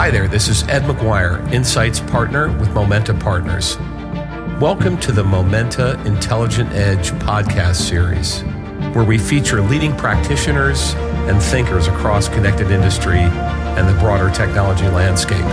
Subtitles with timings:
[0.00, 3.76] Hi there, this is Ed McGuire, Insights Partner with Momenta Partners.
[4.58, 8.40] Welcome to the Momenta Intelligent Edge podcast series,
[8.94, 10.94] where we feature leading practitioners
[11.28, 15.44] and thinkers across connected industry and the broader technology landscape.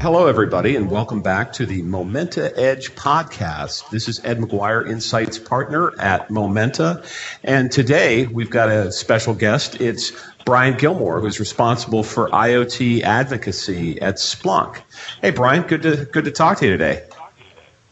[0.00, 3.90] Hello, everybody, and welcome back to the Momenta Edge podcast.
[3.90, 7.04] This is Ed McGuire, Insights Partner at Momenta.
[7.44, 9.78] And today we've got a special guest.
[9.78, 10.12] It's
[10.46, 14.80] Brian Gilmore, who's responsible for IoT advocacy at Splunk.
[15.20, 17.04] Hey, Brian, good to, good to talk to you today.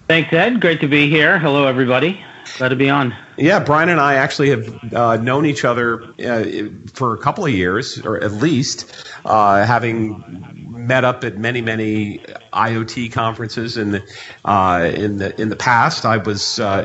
[0.06, 0.62] Thanks, Ed.
[0.62, 1.38] Great to be here.
[1.38, 2.24] Hello, everybody.
[2.56, 3.14] Glad to be on.
[3.36, 6.44] Yeah, Brian and I actually have uh, known each other uh,
[6.92, 10.24] for a couple of years, or at least, uh, having
[10.68, 12.18] met up at many, many
[12.52, 14.02] IoT conferences in the
[14.44, 16.04] uh, in the in the past.
[16.04, 16.84] I was uh,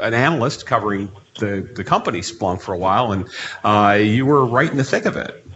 [0.00, 3.28] an analyst covering the the company Splunk for a while, and
[3.64, 5.46] uh, you were right in the thick of it.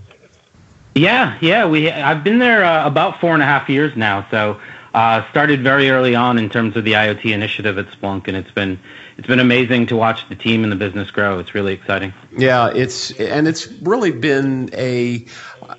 [0.94, 1.66] Yeah, yeah.
[1.66, 4.60] We I've been there about four and a half years now, so.
[4.94, 8.50] Uh, started very early on in terms of the IoT initiative at Splunk, and it's
[8.50, 8.78] been
[9.16, 11.38] it's been amazing to watch the team and the business grow.
[11.38, 12.12] It's really exciting.
[12.36, 15.24] Yeah, it's and it's really been a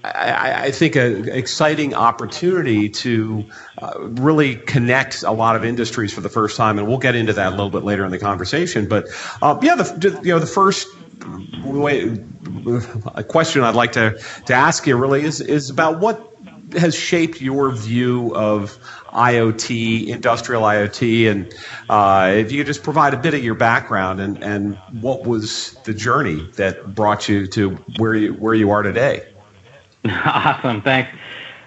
[0.04, 3.46] I, think an exciting opportunity to
[3.80, 7.34] uh, really connect a lot of industries for the first time, and we'll get into
[7.34, 8.88] that a little bit later in the conversation.
[8.88, 9.08] But
[9.42, 10.88] uh, yeah, the you know the first
[11.64, 12.18] way,
[13.14, 16.32] a question I'd like to to ask you really is is about what
[16.74, 18.78] has shaped your view of
[19.14, 21.54] IoT, industrial IoT, and
[21.90, 25.78] uh, if you could just provide a bit of your background and, and what was
[25.86, 29.28] the journey that brought you to where you where you are today.
[30.06, 31.12] Awesome, thanks.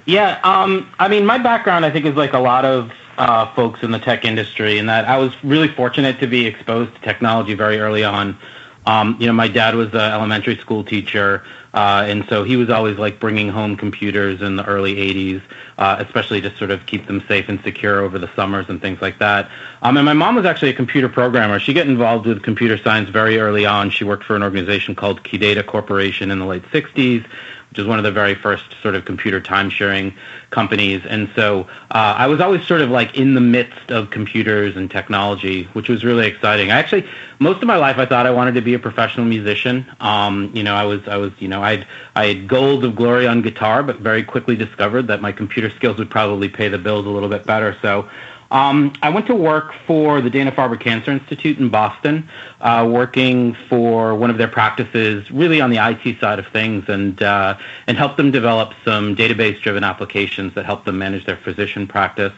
[0.05, 3.83] Yeah, um, I mean, my background, I think, is like a lot of uh, folks
[3.83, 7.55] in the tech industry, in that I was really fortunate to be exposed to technology
[7.55, 8.39] very early on.
[8.87, 11.45] Um, you know, my dad was an elementary school teacher.
[11.77, 15.43] Uh, and so he was always like bringing home computers in the early 80s,
[15.77, 19.03] uh, especially to sort of keep them safe and secure over the summers and things
[19.03, 19.51] like that.
[19.83, 21.59] Um, and my mom was actually a computer programmer.
[21.59, 23.91] She got involved with computer science very early on.
[23.91, 27.27] She worked for an organization called Key Data Corporation in the late 60s
[27.76, 30.14] which is one of the very first sort of computer time sharing
[30.48, 31.04] companies.
[31.04, 34.91] And so uh, I was always sort of like in the midst of computers and
[34.91, 36.70] technology, which was really exciting.
[36.70, 37.06] I actually,
[37.38, 39.84] most of my life, I thought I wanted to be a professional musician.
[40.00, 43.26] Um, you know, I was, I was, you know, I'd, I had gold of glory
[43.26, 47.04] on guitar, but very quickly discovered that my computer skills would probably pay the bills
[47.04, 47.76] a little bit better.
[47.82, 48.08] So
[48.51, 52.29] um, I went to work for the Dana Farber Cancer Institute in Boston,
[52.61, 57.21] uh, working for one of their practices, really on the IT side of things, and
[57.23, 62.33] uh, and helped them develop some database-driven applications that helped them manage their physician practice,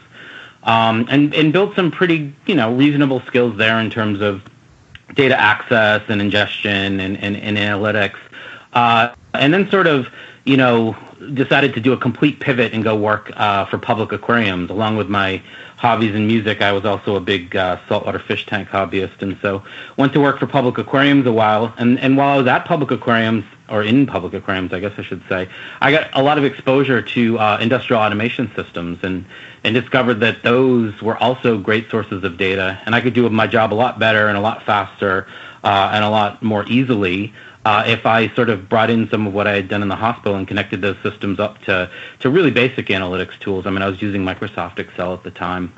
[0.63, 4.41] um, and and built some pretty you know reasonable skills there in terms of
[5.13, 8.17] data access and ingestion and and, and analytics,
[8.73, 10.07] uh, and then sort of
[10.45, 10.97] you know
[11.33, 15.09] decided to do a complete pivot and go work uh, for public aquariums along with
[15.09, 15.41] my
[15.79, 19.63] hobbies in music, I was also a big uh, saltwater fish tank hobbyist, and so
[19.95, 21.73] went to work for public aquariums a while.
[21.77, 25.03] And and while I was at public aquariums, or in public aquariums, I guess I
[25.03, 25.47] should say,
[25.79, 29.25] I got a lot of exposure to uh, industrial automation systems, and
[29.63, 33.47] and discovered that those were also great sources of data, and I could do my
[33.47, 35.27] job a lot better and a lot faster
[35.63, 37.33] uh, and a lot more easily
[37.65, 39.95] uh, if I sort of brought in some of what I had done in the
[39.95, 41.89] hospital and connected those systems up to,
[42.19, 43.65] to really basic analytics tools.
[43.65, 45.73] I mean, I was using Microsoft Excel at the time.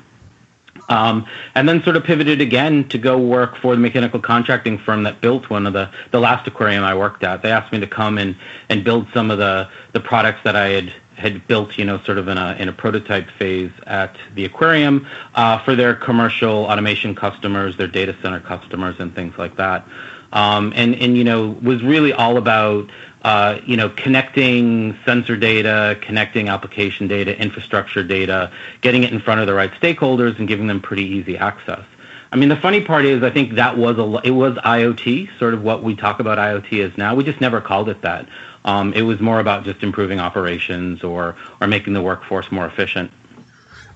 [0.88, 5.02] Um, and then sort of pivoted again to go work for the mechanical contracting firm
[5.02, 7.42] that built one of the, the last aquarium I worked at.
[7.42, 8.36] They asked me to come and,
[8.68, 12.16] and build some of the, the products that I had had built, you know, sort
[12.16, 17.14] of in a in a prototype phase at the aquarium uh, for their commercial automation
[17.14, 19.86] customers, their data center customers, and things like that
[20.32, 22.90] um, and and you know was really all about
[23.22, 29.40] uh, you know connecting sensor data, connecting application data, infrastructure data, getting it in front
[29.40, 31.84] of the right stakeholders, and giving them pretty easy access.
[32.32, 35.52] I mean, the funny part is, I think that was a it was IoT, sort
[35.52, 37.14] of what we talk about IoT is now.
[37.14, 38.26] We just never called it that.
[38.64, 43.10] Um, it was more about just improving operations or or making the workforce more efficient.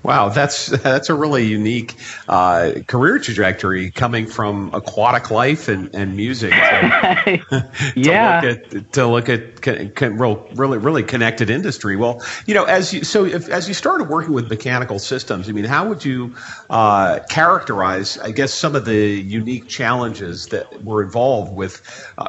[0.06, 1.97] Wow, that's that's a really unique
[2.29, 6.53] uh, career trajectory coming from aquatic life and, and music.
[6.53, 10.17] To, yeah, to look at, to look at con, con,
[10.55, 11.97] really really connected industry.
[11.97, 15.53] Well, you know, as you so if, as you started working with mechanical systems, I
[15.53, 16.37] mean, how would you
[16.70, 21.82] uh, characterize, I guess, some of the unique challenges that were involved with
[22.19, 22.29] uh,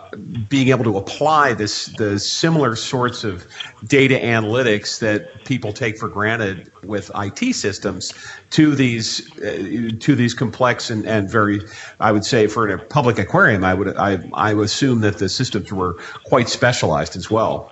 [0.49, 3.45] being able to apply this the similar sorts of
[3.85, 8.13] data analytics that people take for granted with IT systems?
[8.51, 11.61] to these uh, to these complex and, and very,
[11.99, 15.71] I would say, for a public aquarium, I would I I assume that the systems
[15.71, 15.93] were
[16.25, 17.71] quite specialized as well.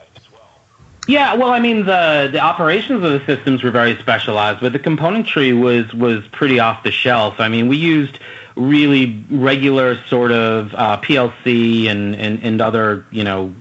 [1.07, 4.79] Yeah, well, I mean, the the operations of the systems were very specialized, but the
[4.79, 7.39] componentry was was pretty off the shelf.
[7.39, 8.19] I mean, we used
[8.56, 13.53] really regular sort of uh, PLC and, and and other you know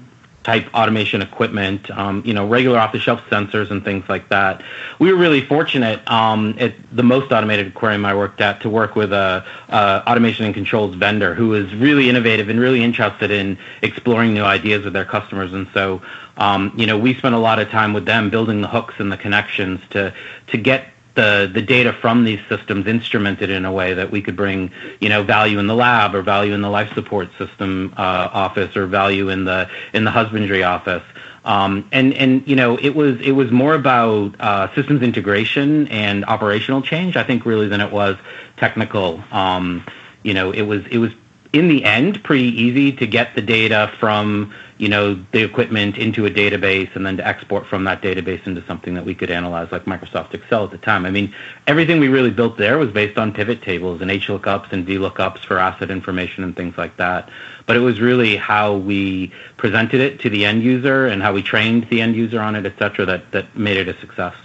[0.45, 4.61] type automation equipment, um, you know, regular off-the-shelf sensors and things like that.
[4.99, 8.95] We were really fortunate um, at the most automated aquarium I worked at to work
[8.95, 13.57] with a, a, automation and controls vendor who was really innovative and really interested in
[13.81, 15.51] exploring new ideas with their customers.
[15.51, 16.03] And so,
[16.37, 19.11] um, you know, we spent a lot of time with them building the hooks and
[19.11, 20.13] the connections to
[20.47, 24.35] to get the the data from these systems instrumented in a way that we could
[24.35, 28.29] bring you know value in the lab or value in the life support system uh,
[28.31, 31.03] office or value in the in the husbandry office.
[31.45, 36.25] Um, and and you know it was it was more about uh, systems integration and
[36.25, 38.17] operational change I think really than it was
[38.57, 39.23] technical.
[39.31, 39.85] Um,
[40.23, 41.11] you know it was it was
[41.53, 46.25] in the end pretty easy to get the data from you know the equipment into
[46.25, 49.71] a database and then to export from that database into something that we could analyze
[49.71, 51.05] like Microsoft Excel at the time.
[51.05, 51.33] I mean,
[51.65, 55.59] everything we really built there was based on pivot tables and HLOOKUPs and VLOOKUPs for
[55.59, 57.29] asset information and things like that.
[57.65, 61.41] But it was really how we presented it to the end user and how we
[61.41, 64.35] trained the end user on it, et cetera, that, that made it a success.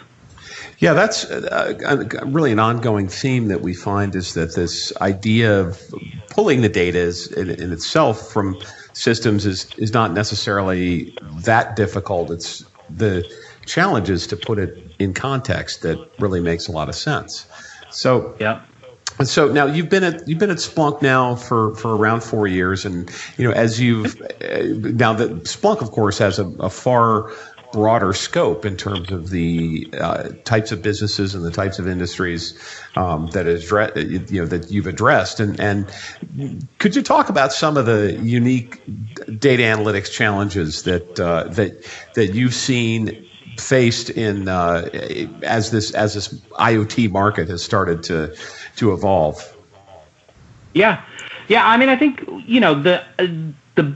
[0.78, 5.60] Yeah, that's uh, uh, really an ongoing theme that we find is that this idea
[5.60, 5.82] of
[6.30, 8.58] pulling the data is in, in itself from
[8.92, 12.30] systems is is not necessarily that difficult.
[12.30, 13.28] It's the
[13.66, 17.46] challenges to put it in context that really makes a lot of sense.
[17.90, 18.62] So yeah.
[19.24, 22.86] So now you've been at you've been at Splunk now for, for around four years,
[22.86, 24.62] and you know as you've uh,
[24.96, 27.30] now that Splunk of course has a, a far
[27.72, 32.58] broader scope in terms of the uh, types of businesses and the types of industries
[32.96, 35.40] um, that is you know that you've addressed.
[35.40, 35.86] And and
[36.78, 38.82] could you talk about some of the unique
[39.38, 43.26] data analytics challenges that uh, that that you've seen
[43.56, 44.88] faced in uh,
[45.42, 48.34] as this as this IoT market has started to
[48.76, 49.56] to evolve?
[50.74, 51.02] Yeah.
[51.48, 53.04] Yeah I mean I think you know the
[53.74, 53.94] the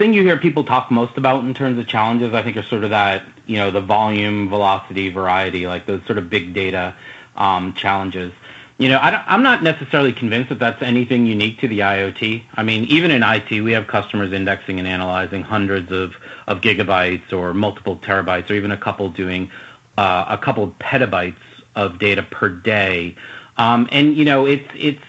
[0.00, 2.84] thing you hear people talk most about in terms of challenges, I think, are sort
[2.84, 6.96] of that, you know, the volume, velocity, variety, like those sort of big data
[7.36, 8.32] um, challenges.
[8.78, 12.44] You know, I am not necessarily convinced that that's anything unique to the IoT.
[12.54, 16.16] I mean, even in IT, we have customers indexing and analyzing hundreds of,
[16.46, 19.50] of gigabytes or multiple terabytes or even a couple doing
[19.98, 21.36] uh, a couple petabytes
[21.74, 23.16] of data per day.
[23.58, 25.04] Um, and, you know, it's, it's,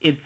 [0.00, 0.22] it's,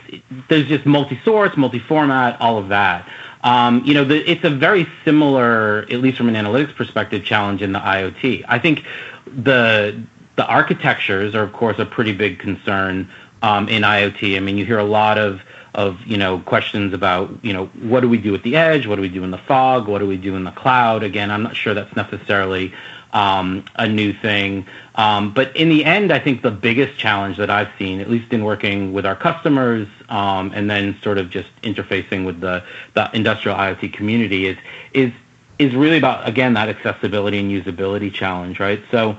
[0.50, 3.10] there's just multi-source, multi-format, all of that.
[3.44, 7.60] Um, you know, the, it's a very similar, at least from an analytics perspective, challenge
[7.60, 8.44] in the IoT.
[8.48, 8.84] I think
[9.26, 10.02] the
[10.36, 13.08] the architectures are, of course, a pretty big concern
[13.42, 14.36] um, in IoT.
[14.36, 15.40] I mean, you hear a lot of
[15.74, 18.96] of you know questions about you know what do we do at the edge, what
[18.96, 21.02] do we do in the fog, what do we do in the cloud.
[21.02, 22.72] Again, I'm not sure that's necessarily
[23.14, 24.66] um, a new thing.
[24.96, 28.32] Um, but in the end, I think the biggest challenge that I've seen, at least
[28.32, 32.62] in working with our customers um, and then sort of just interfacing with the,
[32.94, 34.58] the industrial IoT community, is
[34.92, 35.12] is
[35.58, 38.82] is really about again that accessibility and usability challenge, right?
[38.90, 39.16] So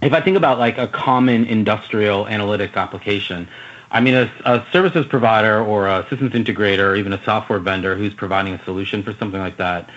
[0.00, 3.46] if I think about like a common industrial analytics application,
[3.90, 7.96] I mean, a, a, services provider or a systems integrator or even a software vendor
[7.96, 9.90] who's providing a solution for something like that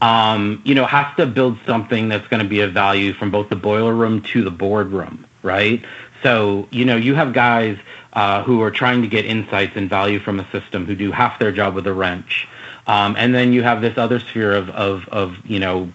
[0.00, 3.48] um, you know, has to build something that's going to be of value from both
[3.48, 5.84] the boiler room to the boardroom, right?
[6.22, 7.78] So, you know, you have guys
[8.12, 11.38] uh, who are trying to get insights and value from a system who do half
[11.38, 12.48] their job with a wrench.
[12.86, 15.90] Um, and then you have this other sphere of, of, of, you know,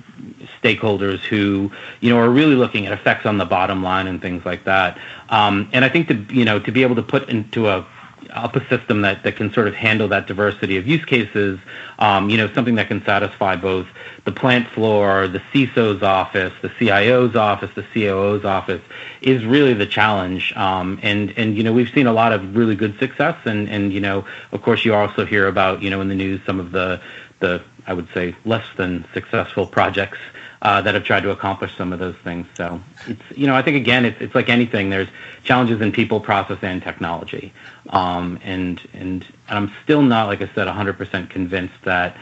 [0.62, 4.44] stakeholders who, you know, are really looking at effects on the bottom line and things
[4.44, 4.98] like that.
[5.30, 7.86] Um, and I think to, you know, to be able to put into a
[8.32, 11.60] up a system that, that can sort of handle that diversity of use cases,
[12.00, 13.88] um, you know, something that can satisfy both
[14.26, 18.82] the plant floor, the CISO's office, the CIO's office, the COO's office
[19.22, 20.54] is really the challenge.
[20.56, 23.38] Um, and, and, you know, we've seen a lot of really good success.
[23.46, 26.42] And, and, you know, of course, you also hear about, you know, in the news
[26.46, 27.02] some of the,
[27.40, 30.20] the I would say, less than successful projects
[30.62, 32.46] uh, that have tried to accomplish some of those things.
[32.56, 34.90] So it's you know I think again it's it's like anything.
[34.90, 35.08] There's
[35.44, 37.54] challenges in people, process, and technology.
[37.90, 42.18] Um, and and and I'm still not like I said 100% convinced that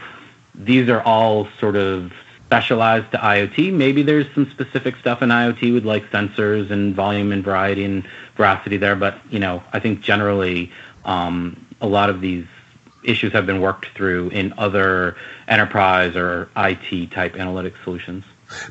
[0.54, 2.12] these are all sort of
[2.46, 3.72] specialized to IoT.
[3.72, 8.06] Maybe there's some specific stuff in IoT with like sensors and volume and variety and
[8.36, 10.72] veracity there, but you know I think generally
[11.04, 12.46] um, a lot of these
[13.02, 18.24] issues have been worked through in other enterprise or IT type analytic solutions.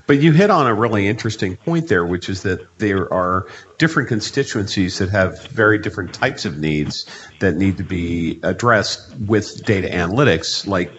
[0.07, 4.09] But you hit on a really interesting point there, which is that there are different
[4.09, 7.05] constituencies that have very different types of needs
[7.39, 10.91] that need to be addressed with data analytics, like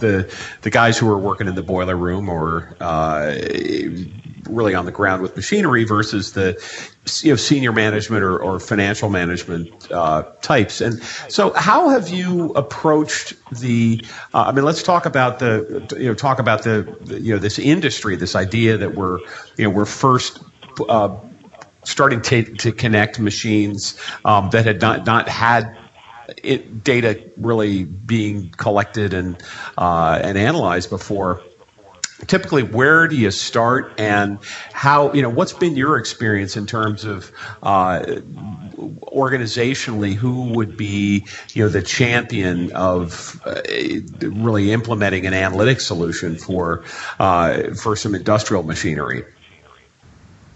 [0.00, 0.30] the
[0.62, 3.34] the guys who are working in the boiler room or uh,
[4.48, 6.54] really on the ground with machinery versus the
[7.22, 10.80] you know senior management or, or financial management uh, types.
[10.80, 14.04] And so, how have you approached the?
[14.34, 17.58] Uh, I mean, let's talk about the you know talk about the you know this
[17.58, 19.18] industry, this idea that we're
[19.56, 20.40] you know we're first.
[20.88, 21.16] Uh,
[21.84, 25.76] starting to, to connect machines um, that had not, not had
[26.42, 29.42] it, data really being collected and
[29.78, 31.42] uh, and analyzed before
[32.26, 34.38] typically where do you start and
[34.72, 37.30] how you know what's been your experience in terms of
[37.62, 38.00] uh,
[39.12, 43.60] organizationally who would be you know the champion of uh,
[44.22, 46.82] really implementing an analytic solution for
[47.18, 49.24] uh, for some industrial machinery?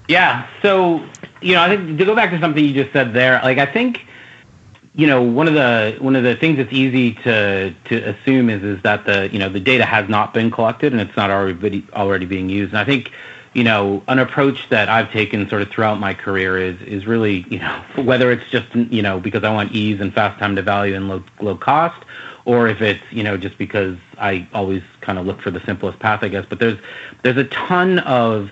[0.08, 0.48] Yeah.
[0.62, 1.04] So
[1.42, 3.66] you know i think to go back to something you just said there like i
[3.66, 4.06] think
[5.00, 8.62] you know one of the one of the things that's easy to to assume is
[8.62, 11.82] is that the you know the data has not been collected and it's not already
[11.94, 12.72] already being used.
[12.72, 13.10] And I think
[13.54, 17.46] you know an approach that I've taken sort of throughout my career is is really
[17.48, 20.62] you know whether it's just you know because I want ease and fast time to
[20.62, 22.04] value and low low cost,
[22.44, 25.98] or if it's you know just because I always kind of look for the simplest
[25.98, 26.44] path, I guess.
[26.46, 26.78] But there's
[27.22, 28.50] there's a ton of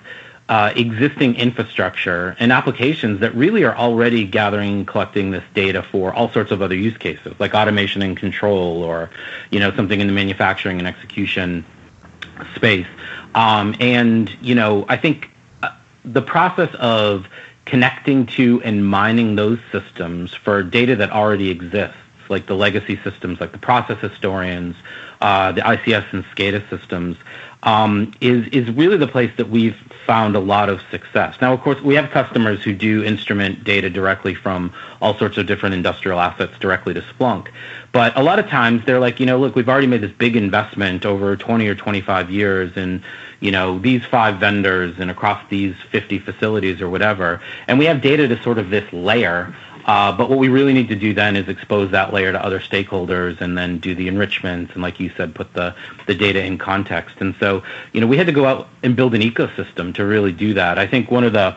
[0.49, 6.31] uh, existing infrastructure and applications that really are already gathering, collecting this data for all
[6.31, 9.11] sorts of other use cases, like automation and control, or
[9.51, 11.63] you know something in the manufacturing and execution
[12.55, 12.87] space.
[13.35, 15.29] Um, and you know, I think
[15.61, 15.69] uh,
[16.03, 17.27] the process of
[17.65, 21.95] connecting to and mining those systems for data that already exists,
[22.27, 24.75] like the legacy systems, like the process historians,
[25.21, 27.17] uh, the ICS and SCADA systems,
[27.63, 29.75] um, is is really the place that we've
[30.05, 31.35] found a lot of success.
[31.41, 35.45] Now, of course, we have customers who do instrument data directly from all sorts of
[35.45, 37.49] different industrial assets directly to Splunk.
[37.91, 40.35] But a lot of times they're like, you know, look, we've already made this big
[40.35, 43.03] investment over 20 or 25 years in,
[43.39, 47.41] you know, these five vendors and across these 50 facilities or whatever.
[47.67, 49.55] And we have data to sort of this layer
[49.89, 52.59] uh, but what we really need to do then is expose that layer to other
[52.59, 55.73] stakeholders and then do the enrichments and, like you said, put the,
[56.05, 57.15] the data in context.
[57.21, 60.31] And so, you know, we had to go out and build an ecosystem to really
[60.31, 60.77] do that.
[60.77, 61.55] I think one of the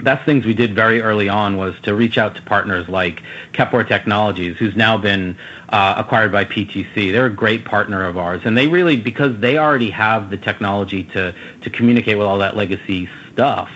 [0.00, 3.86] best things we did very early on was to reach out to partners like Kepware
[3.86, 5.36] Technologies, who's now been
[5.68, 7.12] uh, acquired by PTC.
[7.12, 11.04] They're a great partner of ours, and they really because they already have the technology
[11.04, 13.70] to to communicate with all that legacy stuff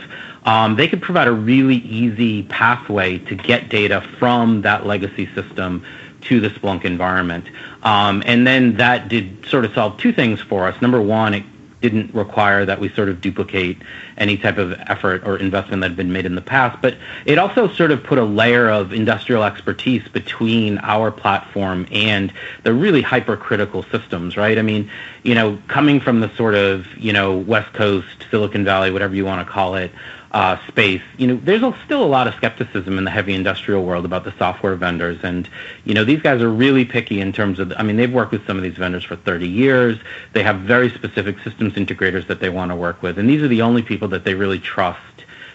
[0.46, 5.84] um, they could provide a really easy pathway to get data from that legacy system
[6.22, 7.46] to the Splunk environment.
[7.82, 10.80] Um, and then that did sort of solve two things for us.
[10.80, 11.44] Number one, it
[11.80, 13.78] didn't require that we sort of duplicate
[14.16, 17.38] any type of effort or investment that had been made in the past, but it
[17.38, 22.32] also sort of put a layer of industrial expertise between our platform and
[22.62, 24.58] the really hypercritical systems, right?
[24.58, 24.90] I mean,
[25.22, 29.24] you know, coming from the sort of, you know, West Coast, Silicon Valley, whatever you
[29.24, 29.90] want to call it,
[30.36, 34.04] uh, space, you know, there's still a lot of skepticism in the heavy industrial world
[34.04, 35.48] about the software vendors, and
[35.84, 37.72] you know, these guys are really picky in terms of.
[37.76, 39.98] I mean, they've worked with some of these vendors for 30 years.
[40.34, 43.48] They have very specific systems integrators that they want to work with, and these are
[43.48, 45.00] the only people that they really trust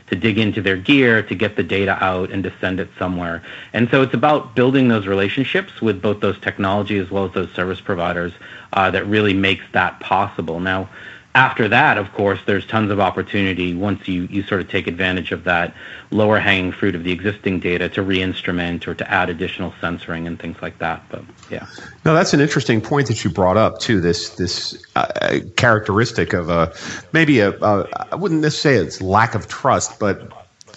[0.07, 3.41] to dig into their gear, to get the data out, and to send it somewhere.
[3.71, 7.49] And so it's about building those relationships with both those technology as well as those
[7.51, 8.33] service providers
[8.73, 10.59] uh, that really makes that possible.
[10.59, 10.89] Now
[11.33, 15.31] after that, of course, there's tons of opportunity once you, you sort of take advantage
[15.31, 15.73] of that
[16.11, 20.39] lower hanging fruit of the existing data to re-instrument or to add additional censoring and
[20.39, 21.01] things like that.
[21.09, 21.65] But yeah.
[22.03, 24.01] No, that's an interesting point that you brought up too.
[24.01, 26.73] This this uh, characteristic of a
[27.13, 30.29] maybe a a I wouldn't necessarily say it's lack of trust, but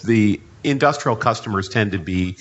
[0.05, 2.37] the industrial customers tend to be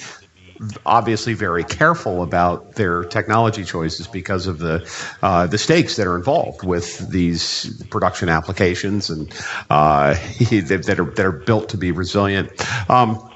[0.87, 4.88] obviously very careful about their technology choices because of the
[5.23, 9.32] uh, the stakes that are involved with these production applications and
[9.70, 12.50] uh, that are that are built to be resilient.
[12.90, 13.30] Um,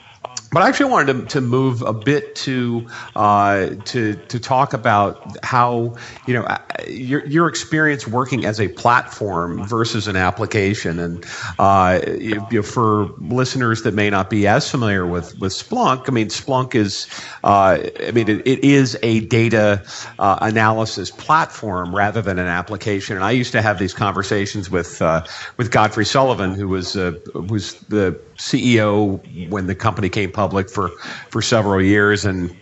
[0.51, 5.37] but I actually wanted to, to move a bit to uh, to to talk about
[5.45, 5.97] how
[6.27, 6.47] you know
[6.87, 11.25] your your experience working as a platform versus an application, and
[11.59, 16.13] uh, you know, for listeners that may not be as familiar with with Splunk, I
[16.13, 17.07] mean Splunk is
[17.45, 19.83] uh, I mean it, it is a data
[20.19, 25.03] uh, analysis platform rather than an application, and I used to have these conversations with
[25.03, 25.25] uh,
[25.57, 30.91] with Godfrey Sullivan, who was was the CEO when the company came public for
[31.31, 32.55] for several years, and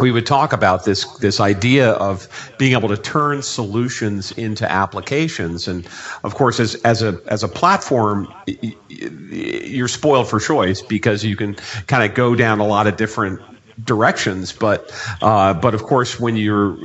[0.00, 2.28] we would talk about this this idea of
[2.58, 5.68] being able to turn solutions into applications.
[5.68, 5.86] And
[6.24, 8.32] of course as as a as a platform
[9.28, 11.54] you're spoiled for choice because you can
[11.86, 13.40] kind of go down a lot of different
[13.84, 14.52] directions.
[14.52, 14.92] But
[15.22, 16.76] uh, but of course when you're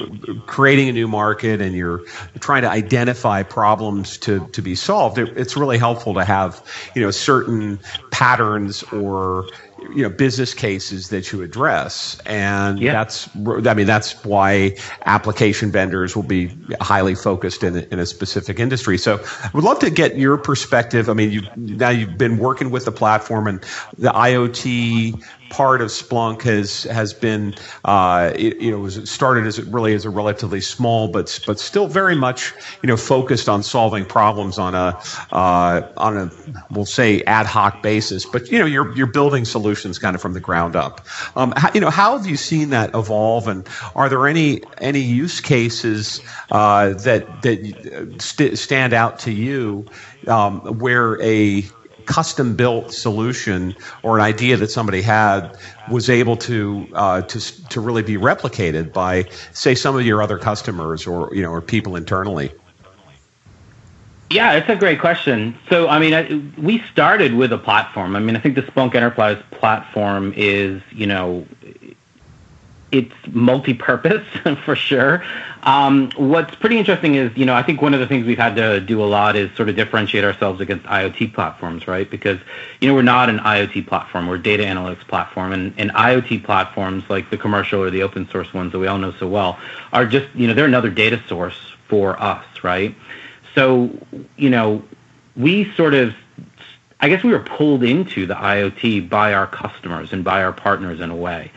[0.45, 2.03] creating a new market and you're
[2.39, 6.63] trying to identify problems to to be solved it, it's really helpful to have
[6.95, 7.79] you know certain
[8.11, 9.47] patterns or
[9.93, 12.17] you know business cases that you address.
[12.25, 12.93] And yeah.
[12.93, 14.75] that's i mean that's why
[15.05, 18.97] application vendors will be highly focused in, in a specific industry.
[18.97, 21.09] So i would love to get your perspective.
[21.09, 23.61] I mean you now you've been working with the platform and
[23.97, 29.61] the iot part of Splunk has has been uh, it, you know was started as
[29.63, 34.05] really as a relatively small but but still very much you know focused on solving
[34.05, 34.99] problems on a
[35.31, 36.31] uh, on a
[36.71, 38.25] we'll say ad hoc basis.
[38.25, 41.05] But you know you're you're building solutions kind of from the ground up.
[41.35, 44.99] Um, how, you know how have you seen that evolve, and are there any any
[44.99, 46.21] use cases
[46.51, 49.85] uh, that that st- stand out to you
[50.27, 51.63] um, where a
[52.05, 55.57] custom built solution or an idea that somebody had
[55.89, 60.37] was able to uh, to to really be replicated by say some of your other
[60.37, 62.51] customers or you know or people internally.
[64.31, 65.55] Yeah, it's a great question.
[65.69, 68.15] So, I mean, I, we started with a platform.
[68.15, 71.45] I mean, I think the Splunk Enterprise platform is, you know,
[72.97, 74.25] it's multi-purpose
[74.65, 75.23] for sure.
[75.63, 78.55] Um, what's pretty interesting is, you know, I think one of the things we've had
[78.55, 82.09] to do a lot is sort of differentiate ourselves against IoT platforms, right?
[82.09, 82.39] Because,
[82.79, 86.43] you know, we're not an IoT platform, we're a data analytics platform, and, and IoT
[86.43, 89.59] platforms like the commercial or the open source ones that we all know so well
[89.91, 92.95] are just, you know, they're another data source for us, right?
[93.55, 93.89] So,
[94.37, 94.83] you know,
[95.35, 96.13] we sort of
[96.99, 101.01] I guess we were pulled into the IoT by our customers and by our partners
[101.01, 101.51] in a way.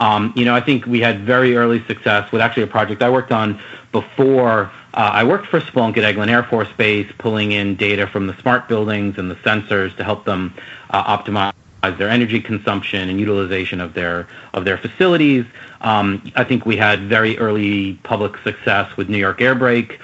[0.00, 3.10] Um, you know, I think we had very early success with actually a project I
[3.10, 3.60] worked on
[3.92, 8.26] before uh, I worked for Splunk at Eglin Air Force Base, pulling in data from
[8.26, 10.54] the smart buildings and the sensors to help them
[10.90, 11.52] uh, optimize
[11.96, 15.44] their energy consumption and utilization of their of their facilities.
[15.80, 20.00] Um, I think we had very early public success with New York Air Brake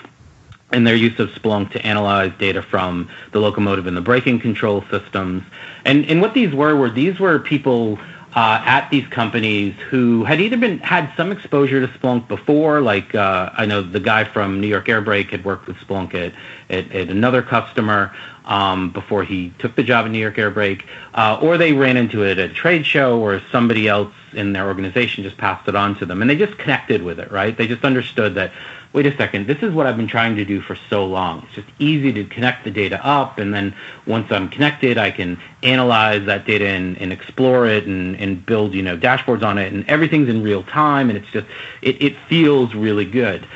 [0.73, 4.85] and their use of Splunk to analyze data from the locomotive and the braking control
[4.90, 5.42] systems.
[5.85, 7.99] And and what these were were these were people
[8.37, 13.14] uh, at these companies who had either been had some exposure to Splunk before, like
[13.14, 16.35] uh, I know the guy from New York Air Brake had worked with Splunk at,
[16.68, 20.85] at, at another customer um, before he took the job at New York Air Brake,
[21.14, 24.66] uh, or they ran into it at a trade show, or somebody else in their
[24.66, 27.57] organization just passed it on to them, and they just connected with it, right?
[27.57, 28.53] They just understood that
[28.92, 31.42] wait a second, this is what I've been trying to do for so long.
[31.44, 33.75] It's just easy to connect the data up, and then
[34.07, 38.75] once I'm connected, I can analyze that data and, and explore it and, and build,
[38.75, 41.46] you know, dashboards on it, and everything's in real time, and it's just,
[41.83, 43.46] it, it feels really good.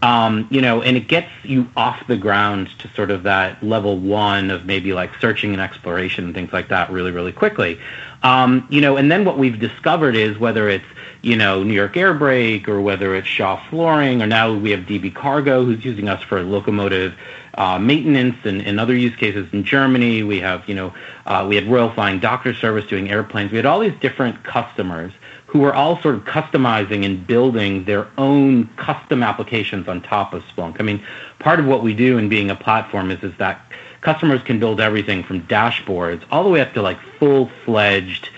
[0.00, 3.98] Um, you know, and it gets you off the ground to sort of that level
[3.98, 7.80] one of maybe like searching and exploration and things like that really, really quickly.
[8.22, 10.84] Um, you know, and then what we've discovered is whether it's
[11.28, 14.80] you know, New York Air Brake or whether it's Shaw Flooring, or now we have
[14.80, 17.14] DB Cargo who's using us for locomotive
[17.54, 20.22] uh, maintenance and, and other use cases in Germany.
[20.22, 20.94] We have, you know,
[21.26, 23.50] uh, we had Royal Flying Doctor Service doing airplanes.
[23.50, 25.12] We had all these different customers
[25.46, 30.42] who were all sort of customizing and building their own custom applications on top of
[30.44, 30.76] Splunk.
[30.80, 31.04] I mean,
[31.40, 33.60] part of what we do in being a platform is, is that
[34.00, 38.30] customers can build everything from dashboards all the way up to like full-fledged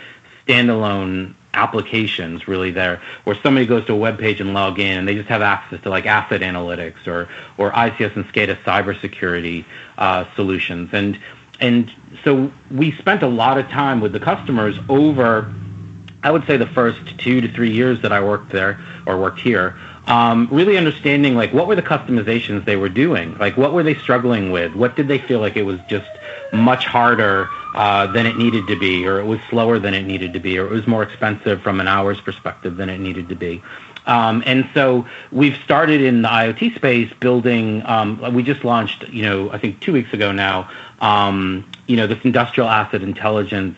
[0.47, 5.09] standalone applications really there where somebody goes to a web page and log in and
[5.09, 9.65] they just have access to like asset analytics or or ICS and SCADA cybersecurity
[9.99, 10.91] uh, solutions.
[10.93, 11.19] And
[11.61, 11.93] and
[12.25, 15.53] so we spent a lot of time with the customers over
[16.23, 19.41] I would say the first two to three years that I worked there or worked
[19.41, 23.37] here um, really understanding like what were the customizations they were doing?
[23.39, 24.75] Like what were they struggling with?
[24.75, 26.09] What did they feel like it was just
[26.53, 30.33] much harder uh, than it needed to be, or it was slower than it needed
[30.33, 33.35] to be, or it was more expensive from an hour's perspective than it needed to
[33.35, 33.63] be.
[34.07, 37.83] Um, and so we've started in the IoT space building.
[37.87, 40.71] Um, we just launched, you know, I think two weeks ago now.
[41.01, 43.77] Um, you know, this industrial asset intelligence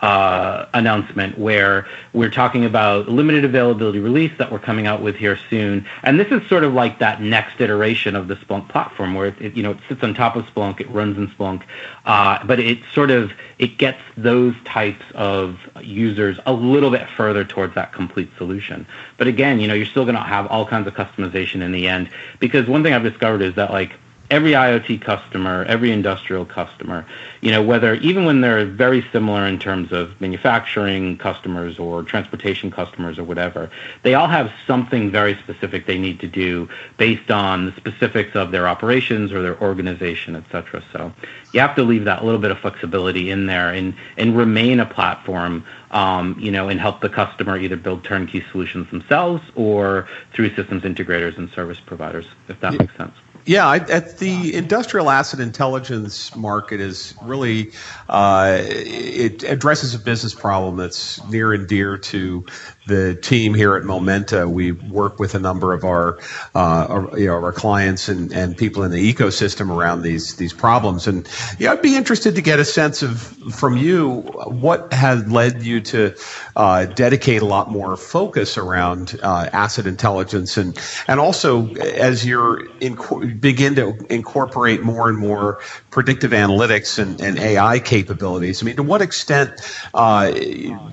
[0.00, 5.38] uh, announcement where we're talking about limited availability release that we're coming out with here
[5.48, 5.86] soon.
[6.02, 9.40] And this is sort of like that next iteration of the Splunk platform where it,
[9.40, 11.62] it you know it sits on top of Splunk, it runs in Splunk,
[12.04, 17.44] uh, but it sort of it gets those types of users a little bit further
[17.44, 18.86] towards that complete solution.
[19.16, 21.88] But again, you know, you're still going to have all kinds of customization in the
[21.88, 23.92] end because one thing I've discovered is that like
[24.30, 27.04] every IoT customer, every industrial customer,
[27.40, 32.70] you know, whether even when they're very similar in terms of manufacturing customers or transportation
[32.70, 33.70] customers or whatever,
[34.02, 38.50] they all have something very specific they need to do based on the specifics of
[38.50, 40.82] their operations or their organization, et cetera.
[40.92, 41.12] So
[41.52, 44.86] you have to leave that little bit of flexibility in there and, and remain a
[44.86, 50.54] platform, um, you know, and help the customer either build turnkey solutions themselves or through
[50.54, 52.78] systems integrators and service providers, if that yeah.
[52.78, 53.14] makes sense.
[53.46, 57.72] Yeah, I, at the industrial asset intelligence market is really
[58.08, 62.46] uh, it addresses a business problem that's near and dear to
[62.86, 66.18] the team here at Momenta, we work with a number of our,
[66.54, 70.52] uh, our, you know, our clients and, and people in the ecosystem around these these
[70.52, 71.06] problems.
[71.06, 71.28] And
[71.58, 73.20] yeah, I'd be interested to get a sense of
[73.54, 76.14] from you what has led you to
[76.56, 80.78] uh, dedicate a lot more focus around uh, asset intelligence, and
[81.08, 82.96] and also as you're in,
[83.40, 88.62] begin to incorporate more and more predictive analytics and, and AI capabilities.
[88.62, 89.52] I mean, to what extent
[89.94, 90.32] uh,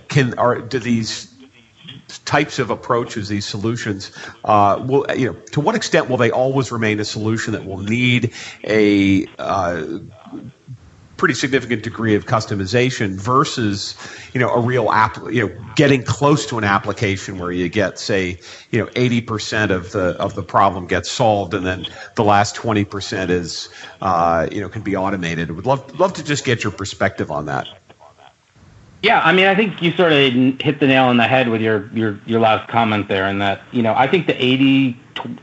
[0.08, 1.32] can are do these
[2.26, 4.12] types of approaches, these solutions,
[4.46, 7.80] uh, will you know to what extent will they always remain a solution that will
[7.80, 10.00] need a uh,
[11.22, 13.96] pretty significant degree of customization versus
[14.34, 18.00] you know a real app you know getting close to an application where you get
[18.00, 18.40] say
[18.72, 23.30] you know 80% of the of the problem gets solved and then the last 20%
[23.30, 23.70] is
[24.02, 27.46] uh, you know can be automated would love love to just get your perspective on
[27.46, 27.68] that
[29.04, 30.32] yeah, I mean, I think you sort of
[30.62, 33.64] hit the nail on the head with your your your last comment there, and that
[33.72, 34.96] you know, I think the eighty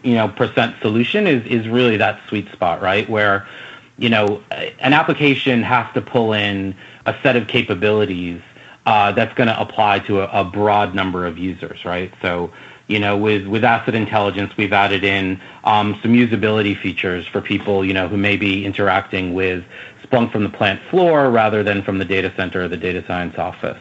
[0.04, 3.10] you know percent solution is is really that sweet spot, right?
[3.10, 3.48] Where
[3.98, 6.74] you know an application has to pull in
[7.06, 8.40] a set of capabilities
[8.86, 12.12] uh, that's going to apply to a, a broad number of users, right?
[12.22, 12.50] So
[12.88, 17.84] you know, with, with asset intelligence, we've added in um, some usability features for people,
[17.84, 19.62] you know, who may be interacting with
[20.02, 23.38] Splunk from the plant floor rather than from the data center or the data science
[23.38, 23.78] office.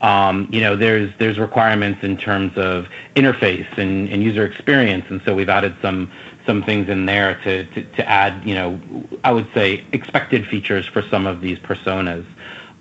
[0.00, 5.22] Um, you know, there's there's requirements in terms of interface and, and user experience, and
[5.24, 6.10] so we've added some
[6.46, 8.80] some things in there to, to, to add, you know,
[9.24, 12.24] I would say expected features for some of these personas.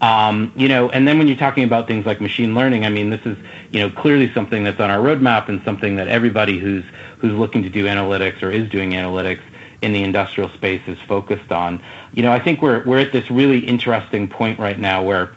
[0.02, 3.10] Um, you know, and then when you're talking about things like machine learning, I mean,
[3.10, 3.38] this is
[3.72, 6.84] you know clearly something that's on our roadmap and something that everybody who's
[7.18, 9.42] who's looking to do analytics or is doing analytics
[9.82, 11.82] in the industrial space is focused on.
[12.14, 15.34] You know, I think we're we're at this really interesting point right now where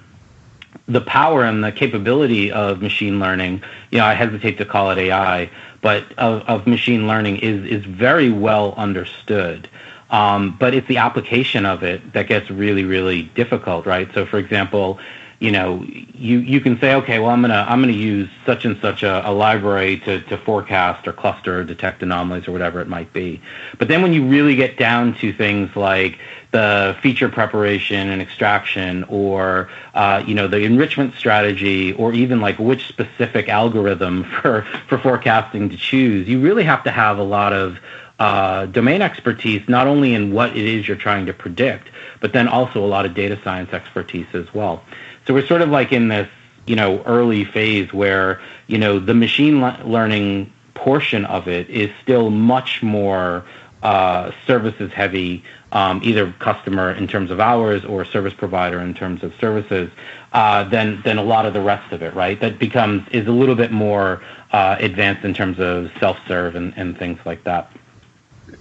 [0.87, 4.99] the power and the capability of machine learning, you know, I hesitate to call it
[4.99, 5.51] AI,
[5.89, 9.71] but of, of machine learning is is very well understood.
[10.11, 14.07] Um, but it's the application of it that gets really, really difficult, right?
[14.13, 14.99] So, for example,
[15.41, 18.77] you know, you, you can say, okay, well, I'm gonna I'm gonna use such and
[18.81, 22.89] such a, a library to, to forecast or cluster or detect anomalies or whatever it
[22.89, 23.41] might be.
[23.79, 26.19] But then when you really get down to things like
[26.51, 32.59] the feature preparation and extraction, or uh, you know, the enrichment strategy, or even like
[32.59, 37.53] which specific algorithm for for forecasting to choose, you really have to have a lot
[37.53, 37.79] of
[38.19, 41.89] uh, domain expertise, not only in what it is you're trying to predict,
[42.21, 44.83] but then also a lot of data science expertise as well.
[45.29, 46.27] So we're sort of like in this,
[46.67, 51.91] you know, early phase where, you know, the machine le- learning portion of it is
[52.03, 53.45] still much more
[53.83, 59.23] uh, services heavy, um, either customer in terms of hours or service provider in terms
[59.23, 59.91] of services,
[60.33, 62.41] uh, than than a lot of the rest of it, right?
[62.41, 66.73] That becomes is a little bit more uh, advanced in terms of self serve and,
[66.79, 67.71] and things like that.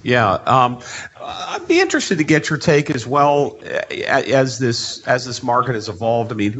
[0.03, 0.79] Yeah, um,
[1.21, 3.59] I'd be interested to get your take as well
[4.07, 6.31] as this as this market has evolved.
[6.31, 6.53] I mean,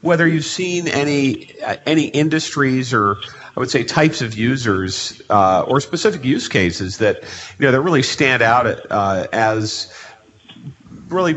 [0.00, 3.16] whether you've seen any any industries or
[3.56, 7.22] I would say types of users uh, or specific use cases that
[7.58, 9.92] you know that really stand out uh, as
[11.08, 11.34] really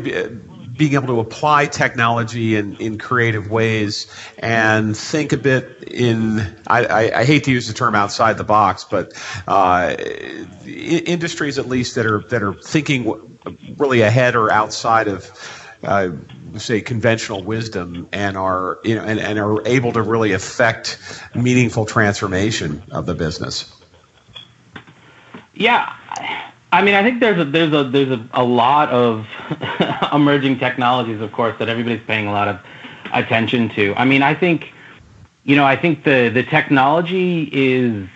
[0.80, 4.06] being able to apply technology in, in creative ways
[4.38, 8.44] and think a bit in I, I, I hate to use the term outside the
[8.44, 9.12] box, but
[9.46, 9.94] uh,
[10.64, 13.38] industries at least that are that are thinking
[13.76, 15.30] really ahead or outside of
[15.82, 16.12] uh,
[16.56, 20.98] say conventional wisdom and are you know and, and are able to really affect
[21.34, 23.70] meaningful transformation of the business.
[25.52, 26.49] Yeah.
[26.72, 29.26] I mean, I think there's a there's a there's a, a lot of
[30.12, 32.60] emerging technologies, of course, that everybody's paying a lot of
[33.12, 33.94] attention to.
[33.96, 34.72] I mean, I think,
[35.44, 38.08] you know, I think the the technology is,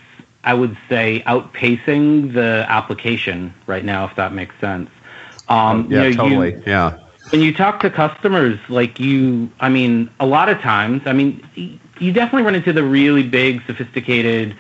[0.45, 4.89] I would say, outpacing the application right now, if that makes sense.
[5.49, 6.55] Um, yeah, you know, totally.
[6.55, 6.99] You, yeah.
[7.31, 11.79] When you talk to customers, like you, I mean, a lot of times, I mean,
[11.99, 14.55] you definitely run into the really big, sophisticated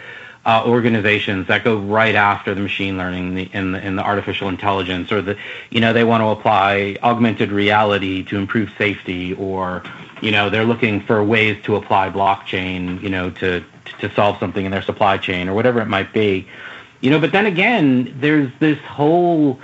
[0.47, 4.49] uh, organizations that go right after the machine learning the, and, the, and the artificial
[4.49, 5.37] intelligence, or the
[5.71, 9.83] you know they want to apply augmented reality to improve safety, or
[10.21, 13.65] you know they're looking for ways to apply blockchain, you know, to
[14.01, 16.47] to solve something in their supply chain or whatever it might be.
[17.01, 19.61] You know, but then again, there's this whole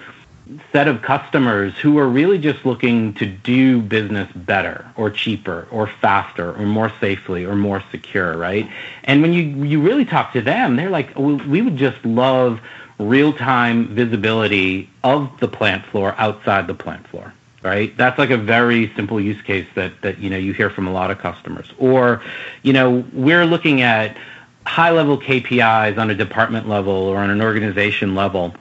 [0.72, 5.86] set of customers who are really just looking to do business better or cheaper or
[5.86, 8.68] faster or more safely or more secure, right?
[9.04, 12.60] And when you you really talk to them, they're like, we would just love
[12.98, 17.32] real-time visibility of the plant floor outside the plant floor
[17.62, 20.86] right that's like a very simple use case that that you know you hear from
[20.86, 22.22] a lot of customers or
[22.62, 24.16] you know we're looking at
[24.66, 28.54] high level KPIs on a department level or on an organization level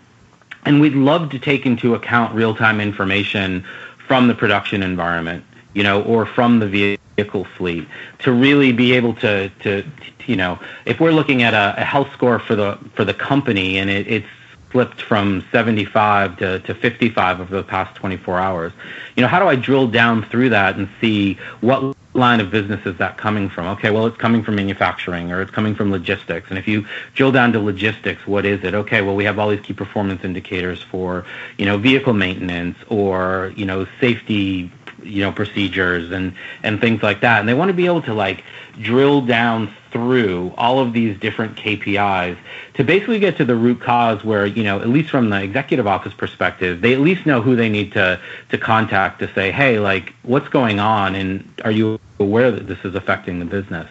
[0.66, 3.66] and we'd love to take into account real-time information
[4.08, 5.44] from the production environment,
[5.74, 7.88] you know, or from the vehicle fleet
[8.20, 9.90] to really be able to, to, to
[10.26, 13.78] you know, if we're looking at a, a, health score for the for the company
[13.78, 14.28] and it, it's
[14.72, 18.74] flipped from 75 to, to 55 over the past 24 hours,
[19.16, 22.86] you know, how do I drill down through that and see what line of business
[22.86, 23.68] is that coming from?
[23.68, 26.50] Okay, well, it's coming from manufacturing or it's coming from logistics.
[26.50, 28.74] And if you drill down to logistics, what is it?
[28.74, 31.26] Okay, well, we have all these key performance indicators for,
[31.58, 34.72] you know, vehicle maintenance or, you know, safety
[35.04, 36.34] you know procedures and
[36.64, 37.40] and things like that.
[37.40, 38.44] And they want to be able to like
[38.80, 42.38] drill down through all of these different KPIs
[42.76, 45.88] to basically get to the root cause where you know at least from the executive
[45.88, 49.80] office perspective they at least know who they need to to contact to say hey
[49.80, 51.16] like what's going on?
[51.16, 53.90] And are you aware that this is affecting the business?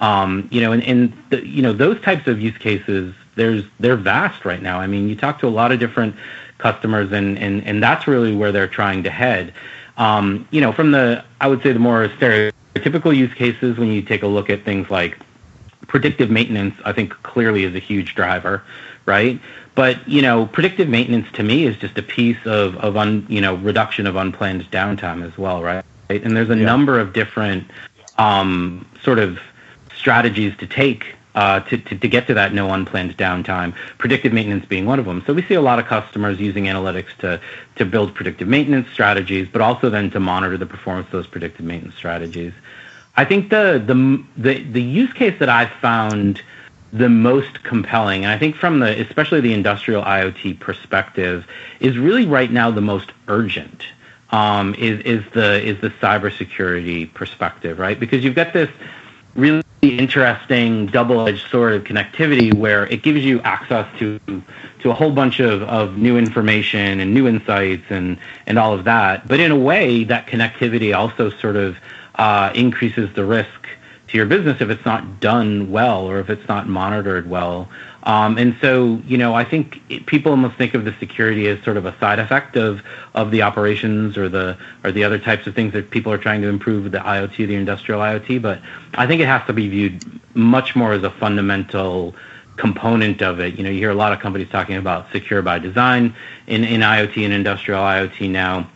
[0.00, 3.96] Um, you know and, and the, you know those types of use cases there's they're
[3.96, 4.80] vast right now.
[4.80, 6.16] I mean you talk to a lot of different
[6.58, 9.52] customers and and and that's really where they're trying to head
[9.96, 14.02] um, you know, from the, I would say the more stereotypical use cases, when you
[14.02, 15.18] take a look at things like
[15.86, 18.62] predictive maintenance, I think clearly is a huge driver,
[19.06, 19.40] right?
[19.74, 23.40] But you know, predictive maintenance to me is just a piece of of un, you
[23.40, 25.84] know reduction of unplanned downtime as well, right?
[26.08, 26.64] And there's a yeah.
[26.64, 27.70] number of different
[28.18, 29.38] um, sort of
[29.94, 34.86] strategies to take uh, to, to, get to that no unplanned downtime, predictive maintenance being
[34.86, 35.22] one of them.
[35.26, 37.38] So we see a lot of customers using analytics to,
[37.76, 41.66] to build predictive maintenance strategies, but also then to monitor the performance of those predictive
[41.66, 42.54] maintenance strategies.
[43.18, 46.40] I think the, the, the, the use case that I've found
[46.90, 51.46] the most compelling, and I think from the, especially the industrial IoT perspective,
[51.80, 53.84] is really right now the most urgent.
[54.30, 57.98] Um, is is the is the cybersecurity perspective, right?
[57.98, 58.68] Because you've got this
[59.36, 64.18] really interesting double-edged sword of connectivity where it gives you access to
[64.80, 68.84] to a whole bunch of, of new information and new insights and and all of
[68.84, 69.26] that.
[69.28, 71.76] But in a way, that connectivity also sort of
[72.16, 73.68] uh, increases the risk
[74.08, 77.68] to your business if it's not done well or if it's not monitored well.
[78.06, 81.76] Um, and so, you know, I think people almost think of the security as sort
[81.76, 82.80] of a side effect of,
[83.14, 86.40] of the operations or the or the other types of things that people are trying
[86.42, 88.40] to improve the IoT, the industrial IoT.
[88.40, 88.60] But
[88.94, 90.04] I think it has to be viewed
[90.36, 92.14] much more as a fundamental
[92.56, 93.56] component of it.
[93.56, 96.14] You know, you hear a lot of companies talking about secure by design
[96.46, 98.70] in, in IoT and industrial IoT now.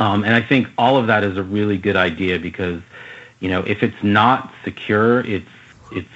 [0.00, 2.82] Um, and I think all of that is a really good idea because,
[3.38, 5.46] you know, if it's not secure, it's
[5.92, 6.08] it's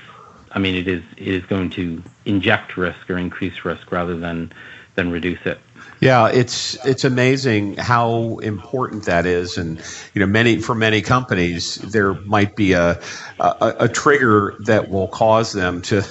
[0.54, 4.52] I mean, it is it is going to inject risk or increase risk rather than
[4.94, 5.58] than reduce it.
[6.00, 9.80] Yeah, it's it's amazing how important that is, and
[10.14, 13.00] you know, many for many companies, there might be a
[13.38, 16.04] a, a trigger that will cause them to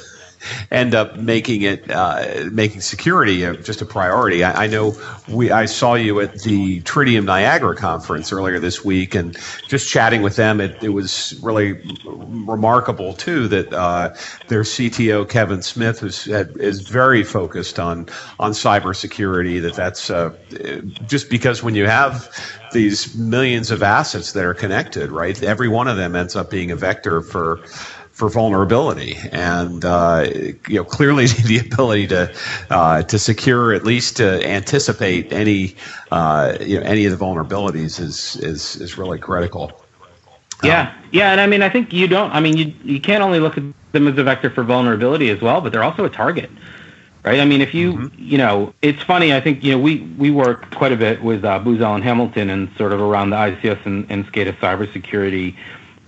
[0.70, 4.44] end up making it uh, making security a, just a priority.
[4.44, 4.96] I, I, know
[5.28, 10.22] we I saw you at the Tridium Niagara conference earlier this week, and just chatting
[10.22, 11.74] with them, it, it was really
[12.06, 14.16] remarkable too that uh,
[14.48, 18.08] their CTO Kevin Smith is is very focused on
[18.40, 19.62] on cybersecurity.
[19.62, 20.36] That that's uh,
[21.08, 22.30] just because when you have
[22.72, 25.42] these millions of assets that are connected, right?
[25.44, 27.60] Every one of them ends up being a vector for
[28.22, 30.30] for vulnerability, and uh,
[30.68, 32.32] you know clearly the ability to
[32.70, 35.76] uh, to secure at least to anticipate any
[36.12, 39.72] uh, you know any of the vulnerabilities is is is really critical.
[40.64, 42.30] Yeah, um, yeah, and I mean I think you don't.
[42.30, 45.42] I mean you you can't only look at them as a vector for vulnerability as
[45.42, 46.52] well, but they're also a target.
[47.24, 47.40] Right.
[47.40, 48.16] I mean, if you, mm-hmm.
[48.18, 49.32] you know, it's funny.
[49.32, 52.50] I think, you know, we, we work quite a bit with uh, Booz Allen Hamilton
[52.50, 55.56] and sort of around the ICS and, and SCADA cybersecurity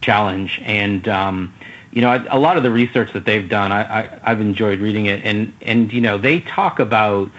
[0.02, 0.60] challenge.
[0.64, 1.54] And, um,
[1.94, 5.06] you know, a lot of the research that they've done, I, I, I've enjoyed reading
[5.06, 7.30] it, and and you know, they talk about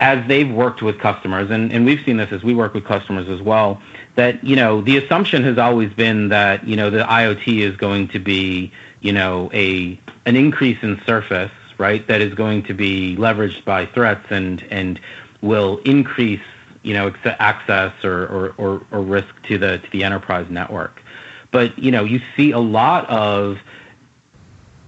[0.00, 3.28] as they've worked with customers, and, and we've seen this as we work with customers
[3.28, 3.82] as well,
[4.14, 8.08] that, you know, the assumption has always been that, you know, the IoT is going
[8.08, 12.06] to be, you know, a an increase in surface, right?
[12.06, 14.98] That is going to be leveraged by threats and and
[15.42, 16.40] will increase
[16.82, 21.02] you know access or, or, or, or risk to the to the enterprise network.
[21.50, 23.58] But you know you see a lot of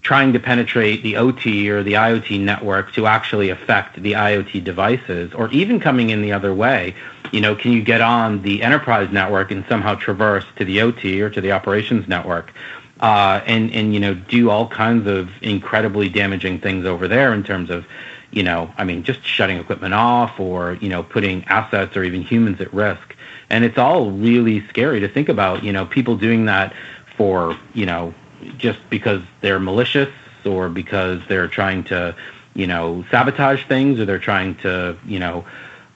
[0.03, 5.33] trying to penetrate the OT or the IoT network to actually affect the IoT devices,
[5.33, 6.95] or even coming in the other way.
[7.31, 11.23] You know, can you get on the enterprise network and somehow traverse to the OT
[11.23, 12.53] or to the operations network?
[13.01, 17.43] Uh, and and you know do all kinds of incredibly damaging things over there in
[17.43, 17.85] terms of
[18.31, 22.23] you know I mean just shutting equipment off or you know putting assets or even
[22.23, 23.17] humans at risk
[23.51, 26.75] and it's all really scary to think about you know people doing that
[27.17, 28.15] for you know
[28.59, 30.11] just because they're malicious
[30.45, 32.15] or because they're trying to,
[32.55, 35.45] you know, sabotage things or they're trying to, you know,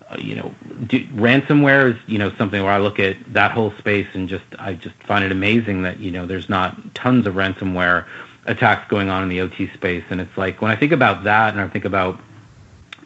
[0.09, 0.55] uh, you know,
[0.87, 4.45] do, ransomware is, you know, something where I look at that whole space and just,
[4.59, 8.07] I just find it amazing that, you know, there's not tons of ransomware
[8.45, 10.05] attacks going on in the OT space.
[10.11, 12.21] And it's like, when I think about that and I think about,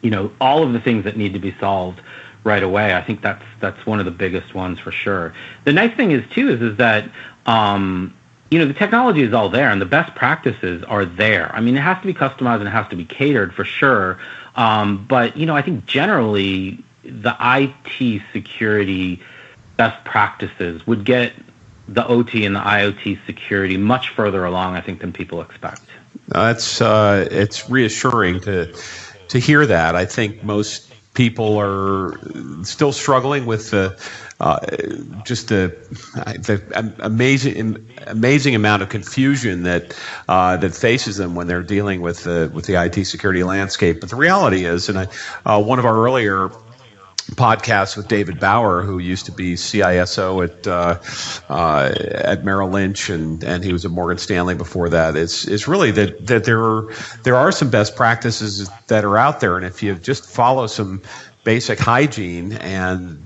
[0.03, 2.01] you know, all of the things that need to be solved
[2.43, 5.33] right away, I think that's, that's one of the biggest ones for sure.
[5.65, 7.09] The nice thing is too, is, is that,
[7.47, 8.15] um,
[8.51, 11.55] you know, the technology is all there and the best practices are there.
[11.55, 14.19] I mean, it has to be customized and it has to be catered for sure.
[14.55, 19.21] Um, but, you know, I think generally the IT security
[19.77, 21.33] best practices would get
[21.87, 25.81] the OT and the IoT security much further along, I think, than people expect.
[26.27, 28.73] That's uh, it's reassuring to
[29.29, 29.95] to hear that.
[29.95, 32.13] I think most people are
[32.63, 33.99] still struggling with the
[34.39, 34.59] uh,
[35.23, 35.75] just the,
[36.15, 39.95] the, amazing amazing amount of confusion that
[40.27, 43.99] uh, that faces them when they're dealing with the with the IT security landscape.
[43.99, 45.07] But the reality is, and I,
[45.45, 46.49] uh, one of our earlier
[47.35, 50.99] podcasts with David Bauer, who used to be CISO at uh,
[51.49, 55.15] uh, at Merrill Lynch, and, and he was at Morgan Stanley before that.
[55.15, 59.39] Is is really that that there are, there are some best practices that are out
[59.39, 61.01] there, and if you just follow some
[61.43, 63.25] basic hygiene and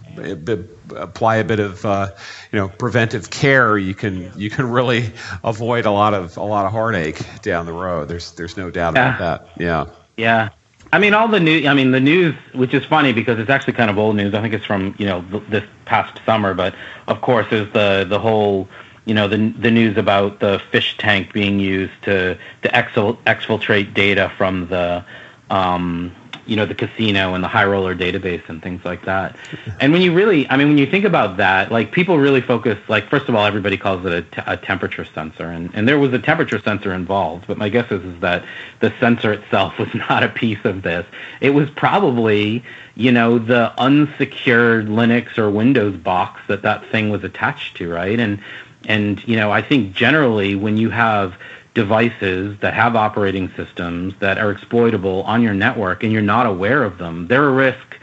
[0.96, 2.12] apply a bit of uh,
[2.52, 5.12] you know preventive care, you can you can really
[5.44, 8.08] avoid a lot of a lot of heartache down the road.
[8.08, 9.16] There's there's no doubt yeah.
[9.16, 9.62] about that.
[9.62, 9.86] Yeah.
[10.18, 10.50] Yeah.
[10.94, 11.66] I mean, all the news.
[11.66, 14.34] I mean, the news, which is funny because it's actually kind of old news.
[14.34, 16.76] I think it's from you know this past summer, but
[17.08, 18.68] of course, there's the the whole
[19.06, 24.32] you know the the news about the fish tank being used to to exfiltrate data
[24.38, 25.04] from the
[25.50, 29.36] um, you know the casino and the high roller database and things like that.
[29.80, 32.78] And when you really i mean when you think about that like people really focus
[32.88, 35.46] like first of all everybody calls it a, t- a temperature sensor.
[35.46, 38.46] And, and there was a temperature sensor involved but my guess is, is that
[38.80, 41.06] the sensor itself was not a piece of this.
[41.42, 42.64] It was probably
[42.96, 48.20] you know the unsecured linux or windows box that that thing was attached to right?
[48.20, 48.40] And
[48.88, 51.36] and you know i think generally when you have
[51.76, 56.84] devices that have operating systems that are exploitable on your network and you're not aware
[56.84, 58.00] of them, they're a risk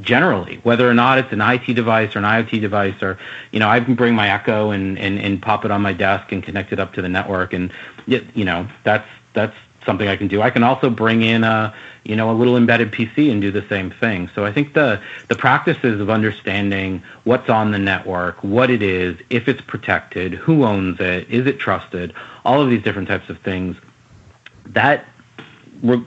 [0.00, 3.16] generally, whether or not it's an IT device or an IoT device or,
[3.52, 6.32] you know, I can bring my Echo and, and, and pop it on my desk
[6.32, 7.52] and connect it up to the network.
[7.52, 7.72] And,
[8.06, 10.42] you know, that's, that's something I can do.
[10.42, 13.66] I can also bring in a, you know, a little embedded PC and do the
[13.68, 14.30] same thing.
[14.34, 19.16] So I think the the practices of understanding what's on the network, what it is,
[19.30, 23.38] if it's protected, who owns it, is it trusted, all of these different types of
[23.40, 23.76] things,
[24.66, 25.06] that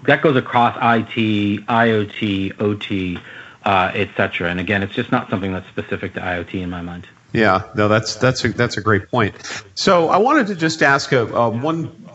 [0.06, 3.20] that goes across IT, IoT, OT,
[3.64, 4.50] uh, etc.
[4.50, 7.08] And again, it's just not something that's specific to IoT in my mind.
[7.34, 9.36] Yeah, no, that's that's a, that's a great point.
[9.76, 12.07] So I wanted to just ask a, a one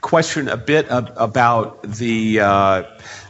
[0.00, 2.82] question a bit about the uh,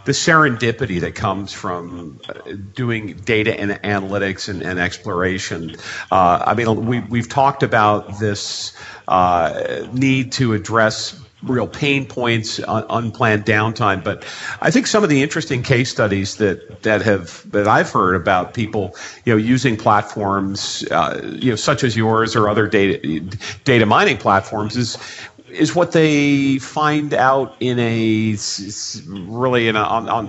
[0.04, 5.74] the serendipity that comes from uh, doing data and analytics and, and exploration.
[6.10, 8.72] Uh, I mean, we, we've talked about this
[9.08, 14.02] uh, need to address real pain points, un- unplanned downtime.
[14.02, 14.24] But
[14.60, 18.54] I think some of the interesting case studies that that have that I've heard about
[18.54, 23.20] people, you know, using platforms, uh, you know, such as yours or other data
[23.64, 24.98] data mining platforms, is
[25.50, 28.36] is what they find out in a
[29.06, 30.26] really in a, on, on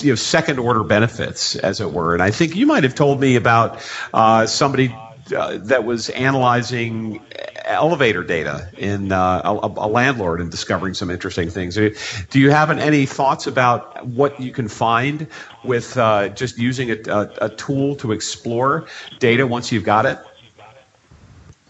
[0.00, 2.14] you know second order benefits, as it were.
[2.14, 4.94] And I think you might have told me about uh, somebody
[5.36, 7.20] uh, that was analyzing
[7.64, 11.74] elevator data in uh, a, a, landlord and discovering some interesting things.
[11.74, 15.26] Do you have any thoughts about what you can find
[15.64, 18.86] with uh, just using a, a, a tool to explore
[19.18, 20.18] data once you've got it?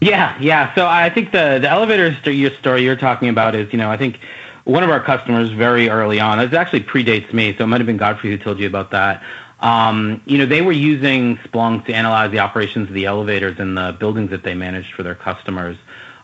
[0.01, 0.73] Yeah, yeah.
[0.75, 3.97] So I think the the elevator st- story you're talking about is, you know, I
[3.97, 4.19] think
[4.63, 6.39] one of our customers very early on.
[6.39, 9.23] It actually predates me, so it might have been Godfrey who told you about that.
[9.59, 13.75] Um, you know, they were using Splunk to analyze the operations of the elevators in
[13.75, 15.77] the buildings that they managed for their customers.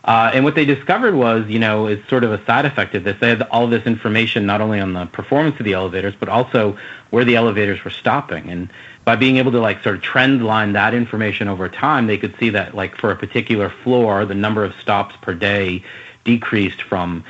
[0.04, 3.02] Uh, and what they discovered was, you know, is sort of a side effect of
[3.04, 3.18] this.
[3.20, 6.78] They had all this information not only on the performance of the elevators, but also
[7.10, 8.48] where the elevators were stopping.
[8.48, 8.70] And
[9.06, 12.36] by being able to like sort of trend line that information over time, they could
[12.38, 15.82] see that like for a particular floor, the number of stops per day
[16.24, 17.24] decreased from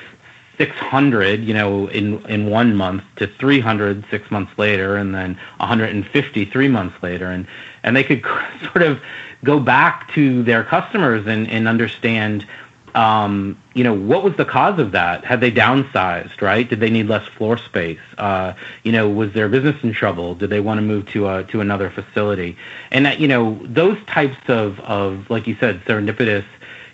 [0.57, 6.47] 600, you know, in in one month to 300 six months later, and then 150
[6.47, 7.47] three months later, and
[7.83, 8.25] and they could
[8.73, 8.99] sort of
[9.45, 12.47] go back to their customers and and understand.
[12.97, 15.25] Um, you know, what was the cause of that?
[15.25, 16.69] Had they downsized, right?
[16.69, 18.01] Did they need less floor space?
[18.17, 20.35] Uh, you know, was their business in trouble?
[20.35, 22.57] Did they want to move to a, to another facility?
[22.91, 26.47] And that, you know, those types of, of, like you said, serendipitous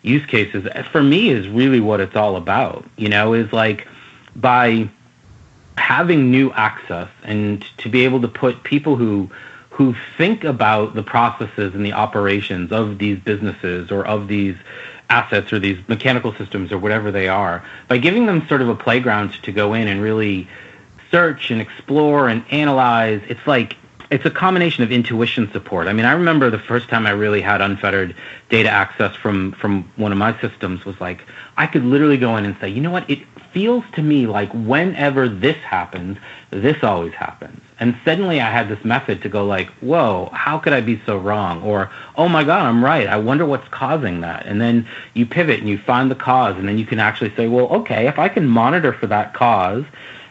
[0.02, 3.86] use cases for me is really what it's all about you know is like
[4.34, 4.88] by
[5.78, 9.30] having new access and to be able to put people who
[9.70, 14.56] who think about the processes and the operations of these businesses or of these
[15.12, 18.74] assets or these mechanical systems or whatever they are by giving them sort of a
[18.74, 20.48] playground to go in and really
[21.10, 23.76] search and explore and analyze it's like
[24.10, 25.88] it's a combination of intuition support.
[25.88, 28.14] I mean, I remember the first time I really had unfettered
[28.50, 31.22] data access from from one of my systems was like
[31.56, 33.20] I could literally go in and say, you know what, it
[33.52, 36.18] feels to me like whenever this happens,
[36.50, 37.60] this always happens.
[37.82, 41.18] And suddenly I had this method to go like, whoa, how could I be so
[41.18, 41.64] wrong?
[41.64, 43.08] Or, oh my God, I'm right.
[43.08, 44.46] I wonder what's causing that.
[44.46, 47.48] And then you pivot and you find the cause, and then you can actually say,
[47.48, 49.84] well, okay, if I can monitor for that cause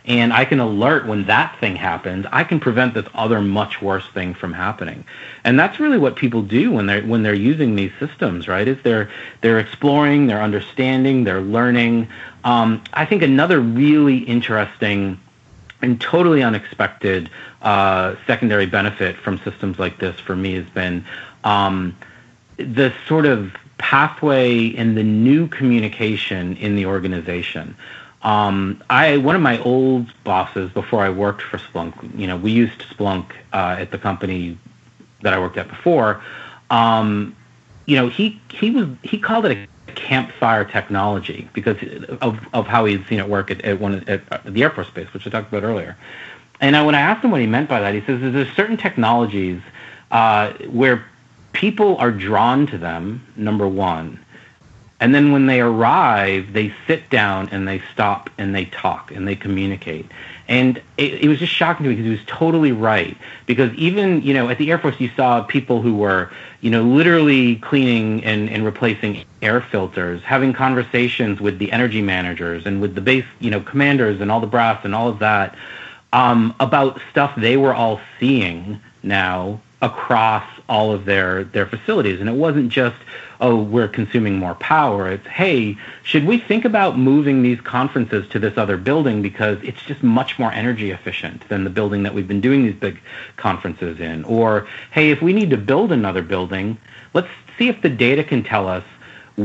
[0.06, 4.08] and I can alert when that thing happens, I can prevent this other much worse
[4.14, 5.04] thing from happening.
[5.44, 8.66] And that's really what people do when they're when they're using these systems, right?
[8.66, 9.10] Is they're
[9.42, 12.08] they're exploring, they're understanding, they're learning.
[12.46, 15.20] Um, I think another really interesting
[15.82, 17.30] and totally unexpected
[17.62, 21.06] uh, secondary benefit from systems like this for me has been
[21.44, 21.96] um,
[22.58, 27.76] the sort of pathway and the new communication in the organization.
[28.22, 32.52] Um, I one of my old bosses before I worked for Splunk, you know, we
[32.52, 34.58] used Splunk uh, at the company
[35.22, 36.22] that I worked at before.
[36.70, 37.36] Um,
[37.88, 39.68] you know, he he was he called it a
[40.02, 41.78] campfire technology because
[42.22, 45.14] of of how he's seen it work at, at one at the Air Force Base,
[45.14, 45.96] which I talked about earlier.
[46.60, 48.78] And I, when I asked him what he meant by that, he says there's certain
[48.78, 49.62] technologies
[50.12, 51.06] uh, where
[51.54, 53.26] people are drawn to them.
[53.36, 54.20] Number one,
[55.00, 59.28] and then when they arrive, they sit down and they stop and they talk and
[59.28, 60.06] they communicate.
[60.48, 63.18] And it, it, was just shocking to me because he was totally right.
[63.46, 66.30] Because even, you know, at the Air Force, you saw people who were,
[66.60, 72.66] you know, literally cleaning and, and replacing air filters, having conversations with the energy managers
[72.66, 75.56] and with the base, you know, commanders and all the brass and all of that
[76.14, 82.22] um, about stuff they were all seeing now across all of their, their facilities.
[82.22, 82.96] And it wasn't just,
[83.42, 85.12] oh, we're consuming more power.
[85.12, 89.82] It's, hey, should we think about moving these conferences to this other building because it's
[89.84, 93.02] just much more energy efficient than the building that we've been doing these big
[93.36, 94.24] conferences in?
[94.24, 96.78] Or, hey, if we need to build another building,
[97.14, 98.86] let's see if the data can tell us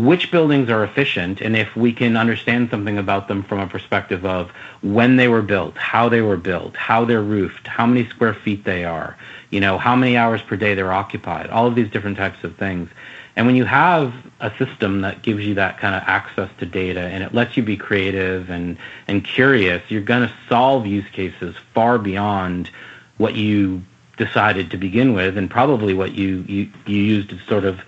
[0.05, 4.27] which buildings are efficient and if we can understand something about them from a perspective
[4.27, 4.51] of
[4.83, 8.65] when they were built, how they were built, how they're roofed, how many square feet
[8.65, 9.17] they are,
[9.51, 12.57] you know, how many hours per day they're occupied, all of these different types of
[12.57, 12.91] things.
[13.37, 17.01] And when you have a system that gives you that kind of access to data
[17.01, 18.77] and it lets you be creative and,
[19.09, 22.71] and curious, you're going to solve use cases far beyond
[23.19, 23.83] what you
[24.17, 27.81] decided to begin with and probably what you, you, you used to sort of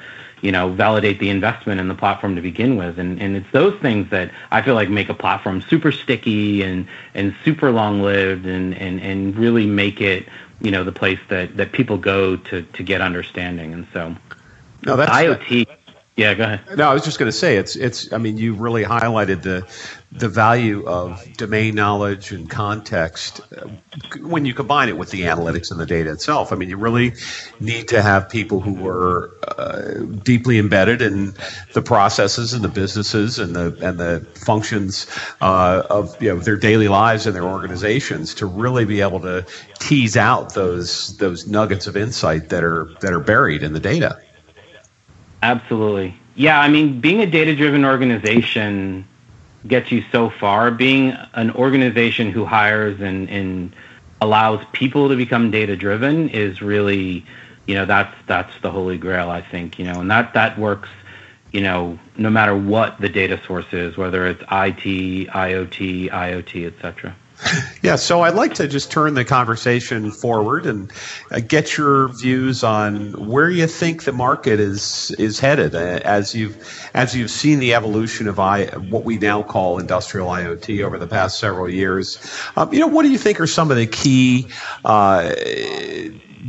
[0.42, 3.78] you know validate the investment in the platform to begin with and and it's those
[3.80, 8.46] things that I feel like make a platform super sticky and and super long lived
[8.46, 10.28] and and and really make it
[10.60, 14.16] you know the place that that people go to to get understanding and so
[14.84, 15.66] no, that's IoT.
[15.66, 15.78] That,
[16.16, 16.60] yeah, go ahead.
[16.76, 18.12] No, I was just going to say it's it's.
[18.12, 19.66] I mean, you really highlighted the
[20.10, 23.42] the value of domain knowledge and context
[24.22, 26.50] when you combine it with the analytics and the data itself.
[26.50, 27.12] I mean, you really
[27.60, 31.34] need to have people who are uh, deeply embedded in
[31.74, 35.06] the processes and the businesses and the and the functions
[35.42, 39.44] uh, of you know their daily lives and their organizations to really be able to
[39.78, 44.18] tease out those those nuggets of insight that are that are buried in the data.
[45.42, 46.16] Absolutely.
[46.34, 49.07] Yeah, I mean, being a data driven organization
[49.66, 50.70] gets you so far.
[50.70, 53.74] Being an organization who hires and, and
[54.20, 57.24] allows people to become data driven is really,
[57.66, 60.88] you know, that's that's the holy grail, I think, you know, and that that works,
[61.52, 67.14] you know, no matter what the data source is, whether it's IT, IoT, IoT, etc.
[67.82, 70.92] Yeah, so I'd like to just turn the conversation forward and
[71.30, 76.34] uh, get your views on where you think the market is is headed uh, as
[76.34, 80.98] you've as you've seen the evolution of I, what we now call industrial IoT over
[80.98, 82.18] the past several years.
[82.56, 84.48] Um, you know, what do you think are some of the key
[84.84, 85.32] uh,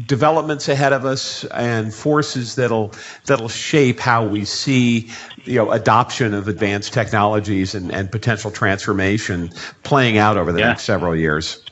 [0.06, 2.94] developments ahead of us and forces that'll
[3.26, 5.10] that'll shape how we see
[5.46, 9.50] you know adoption of advanced technologies and, and potential transformation
[9.84, 10.68] playing out over the yeah.
[10.68, 11.64] next several years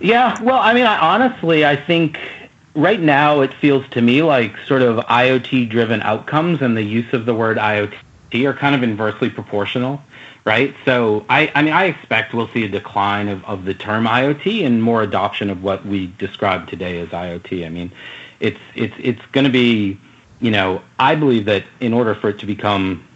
[0.00, 2.18] yeah well i mean I, honestly i think
[2.74, 7.12] right now it feels to me like sort of iot driven outcomes and the use
[7.12, 7.92] of the word iot
[8.34, 10.00] are kind of inversely proportional
[10.44, 10.74] right?
[10.84, 14.64] So I, I mean, I expect we'll see a decline of, of the term IoT
[14.64, 17.64] and more adoption of what we describe today as IoT.
[17.64, 17.92] I mean,
[18.40, 19.98] it's it's it's going to be,
[20.40, 23.06] you know, I believe that in order for it to become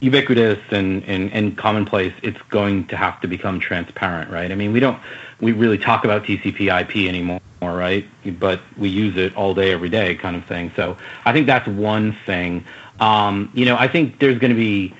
[0.00, 4.52] ubiquitous and, and, and commonplace, it's going to have to become transparent, right?
[4.52, 5.00] I mean, we don't
[5.40, 8.06] we really talk about TCP IP anymore, right?
[8.38, 10.72] But we use it all day, every day, kind of thing.
[10.76, 12.64] So I think that's one thing.
[13.00, 14.94] Um, you know, I think there's going to be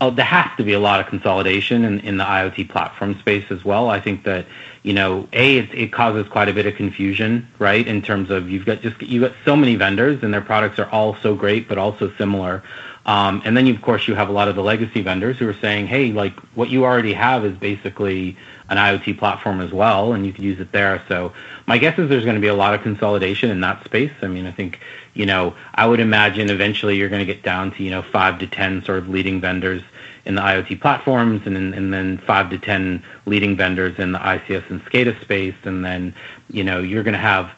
[0.00, 3.44] oh, there has to be a lot of consolidation in, in the IoT platform space
[3.50, 3.90] as well.
[3.90, 4.46] I think that
[4.82, 7.86] you know, a it, it causes quite a bit of confusion, right?
[7.86, 10.88] In terms of you've got just you've got so many vendors and their products are
[10.90, 12.62] all so great, but also similar.
[13.06, 15.48] Um, and then, you, of course, you have a lot of the legacy vendors who
[15.48, 18.36] are saying, "Hey, like what you already have is basically
[18.68, 21.32] an IoT platform as well, and you can use it there." So,
[21.66, 24.12] my guess is there's going to be a lot of consolidation in that space.
[24.22, 24.80] I mean, I think
[25.12, 28.38] you know, I would imagine eventually you're going to get down to you know five
[28.38, 29.82] to ten sort of leading vendors
[30.24, 34.68] in the IoT platforms, and, and then five to ten leading vendors in the ICS
[34.70, 36.14] and SCADA space, and then
[36.48, 37.50] you know you're going to have,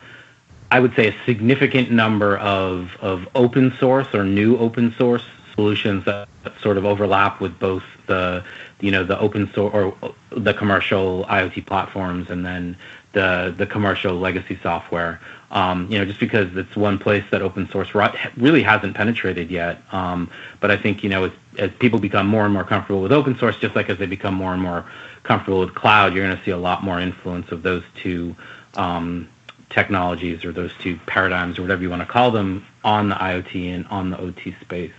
[0.71, 6.05] I would say, a significant number of of open source or new open source solutions
[6.05, 6.29] that
[6.61, 8.45] sort of overlap with both the
[8.81, 12.77] you know the open source or the commercial IoT platforms, and then
[13.13, 15.21] the the commercial legacy software.
[15.53, 17.95] Um, you know, just because it's one place that open source
[18.39, 19.83] really hasn't penetrated yet.
[19.93, 20.31] Um,
[20.61, 23.37] but I think you know, as, as people become more and more comfortable with open
[23.39, 24.87] source, just like as they become more and more
[25.25, 28.35] comfortable with cloud, you're going to see a lot more influence of those two
[28.75, 29.29] um,
[29.69, 33.75] technologies or those two paradigms or whatever you want to call them on the IoT
[33.75, 34.93] and on the OT space.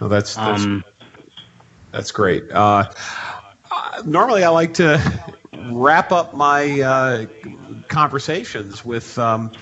[0.00, 0.84] Well, that's that's, um,
[1.92, 2.50] that's great.
[2.50, 2.90] Uh,
[4.04, 4.98] normally, I like to
[5.70, 7.26] wrap up my uh,
[7.88, 9.52] conversations with um,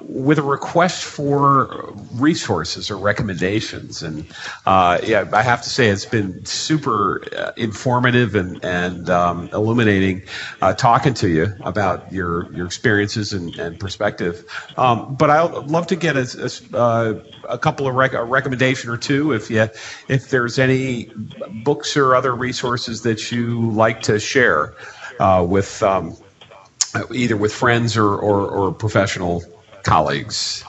[0.00, 4.02] with a request for resources or recommendations.
[4.02, 4.26] And
[4.66, 10.22] uh, yeah, I have to say it's been super uh, informative and, and um, illuminating
[10.60, 14.44] uh, talking to you about your your experiences and, and perspective.
[14.76, 18.90] Um, but I'd love to get a, a, uh, a couple of rec- a recommendation
[18.90, 19.68] or two if you
[20.08, 21.10] if there's any
[21.62, 24.74] books or other resources that you like to share
[25.20, 25.82] uh, with.
[25.82, 26.16] Um,
[27.12, 29.42] either with friends or, or, or professional
[29.82, 30.64] colleagues?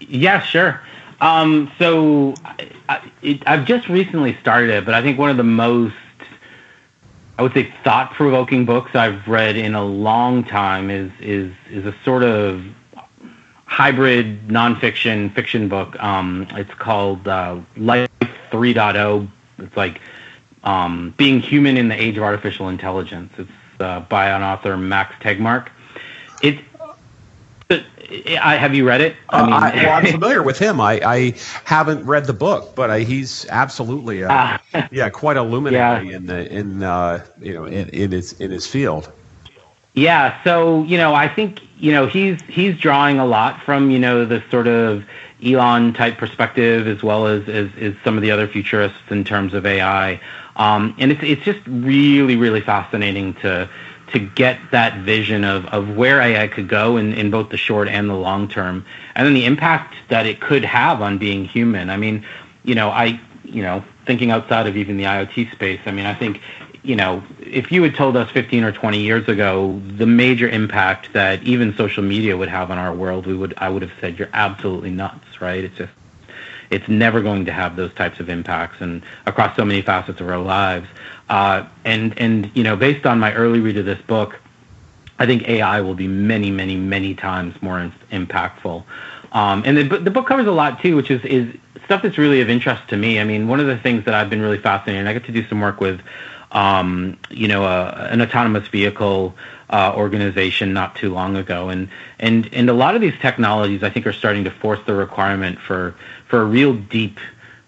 [0.00, 0.80] yeah, sure.
[1.20, 2.34] Um, so
[2.88, 3.00] I,
[3.46, 5.94] have just recently started it, but I think one of the most,
[7.38, 11.94] I would say, thought-provoking books I've read in a long time is is is a
[12.04, 12.64] sort of
[13.66, 16.00] hybrid nonfiction fiction book.
[16.02, 18.10] Um, it's called uh, Life
[18.50, 19.28] 3.0.
[19.58, 20.00] It's like
[20.64, 23.32] um, being human in the age of artificial intelligence.
[23.38, 23.50] It's
[23.80, 25.68] uh, by an author Max Tegmark.
[26.42, 26.58] It
[28.42, 29.16] I, have you read it?
[29.30, 30.80] I uh, mean, uh, I, well, I'm familiar with him.
[30.80, 31.34] I, I
[31.64, 34.58] haven't read the book, but I, he's absolutely, uh,
[34.90, 36.16] yeah, quite a luminary yeah.
[36.16, 39.10] in the in uh, you know in, in his in his field.
[39.94, 43.98] Yeah, so you know, I think you know he's he's drawing a lot from you
[43.98, 45.04] know the sort of
[45.44, 49.54] Elon type perspective as well as as, as some of the other futurists in terms
[49.54, 50.20] of AI,
[50.62, 53.68] um, and it's it's just really really fascinating to
[54.12, 57.88] to get that vision of, of where AI could go in, in both the short
[57.88, 58.84] and the long term,
[59.14, 61.88] and then the impact that it could have on being human.
[61.88, 62.26] I mean,
[62.62, 66.14] you know, I, you know, thinking outside of even the IoT space, I mean, I
[66.14, 66.42] think,
[66.82, 71.14] you know, if you had told us 15 or 20 years ago the major impact
[71.14, 74.18] that even social media would have on our world, we would, I would have said,
[74.18, 75.64] you're absolutely nuts, right?
[75.64, 75.92] It's just,
[76.72, 80.28] it's never going to have those types of impacts and across so many facets of
[80.28, 80.88] our lives.
[81.28, 84.38] Uh, and and you know, based on my early read of this book,
[85.18, 88.84] I think AI will be many, many, many times more in, impactful.
[89.32, 91.54] Um, and the, the book covers a lot too, which is is
[91.84, 93.20] stuff that's really of interest to me.
[93.20, 95.32] I mean, one of the things that I've been really fascinated, and I get to
[95.32, 96.00] do some work with,
[96.52, 99.34] um, you know, an autonomous vehicle
[99.72, 101.88] uh, organization not too long ago, and
[102.20, 105.58] and and a lot of these technologies, I think, are starting to force the requirement
[105.58, 105.94] for
[106.28, 107.18] for a real deep,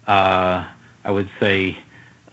[0.07, 0.69] uh,
[1.03, 1.79] I would say,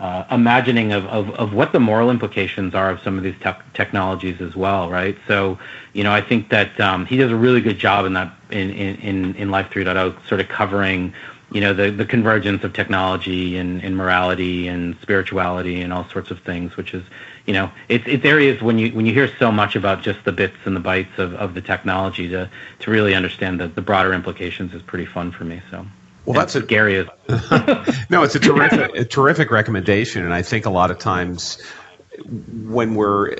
[0.02, 3.52] uh, imagining of, of, of what the moral implications are of some of these te-
[3.74, 5.16] technologies as well, right?
[5.28, 5.60] So,
[5.94, 8.72] you know, I think that um, he does a really good job in that in,
[8.72, 11.14] in, in Life 3.0, sort of covering,
[11.52, 16.32] you know, the, the convergence of technology and, and morality and spirituality and all sorts
[16.32, 17.04] of things, which is,
[17.46, 20.32] you know, it's, it's areas when you when you hear so much about just the
[20.32, 24.14] bits and the bytes of, of the technology to, to really understand the, the broader
[24.14, 25.62] implications is pretty fun for me.
[25.72, 25.86] So.
[26.26, 26.98] Well, that's a scary.
[26.98, 27.08] As-
[28.10, 31.62] no, it's a terrific, a terrific recommendation, and I think a lot of times
[32.64, 33.36] when we're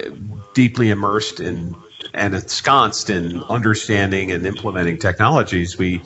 [0.54, 1.76] deeply immersed in
[2.14, 6.02] and ensconced in understanding and implementing technologies, we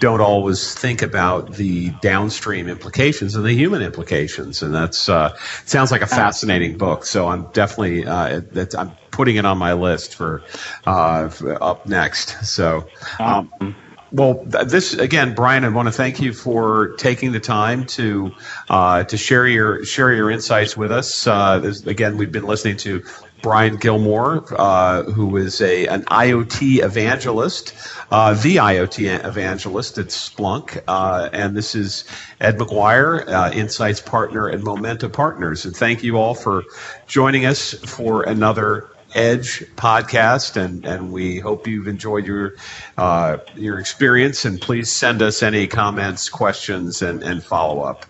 [0.00, 4.62] don't always think about the downstream implications and the human implications.
[4.62, 7.04] And that's uh, sounds like a fascinating book.
[7.04, 8.42] So I'm definitely uh,
[8.76, 10.42] I'm putting it on my list for,
[10.86, 12.44] uh, for up next.
[12.46, 12.88] So.
[13.18, 13.74] Um,
[14.10, 15.64] well, this again, Brian.
[15.64, 18.34] I want to thank you for taking the time to
[18.70, 21.26] uh, to share your share your insights with us.
[21.26, 23.02] Uh, this, again, we've been listening to
[23.42, 27.74] Brian Gilmore, uh, who is a an IoT evangelist,
[28.10, 32.04] uh, the IoT evangelist at Splunk, uh, and this is
[32.40, 35.64] Ed Maguire, uh, Insights partner at Momenta Partners.
[35.64, 36.64] And thank you all for
[37.06, 42.56] joining us for another Edge podcast, and, and we hope you've enjoyed your
[42.98, 44.44] uh, your experience.
[44.44, 48.04] And please send us any comments, questions, and, and follow up.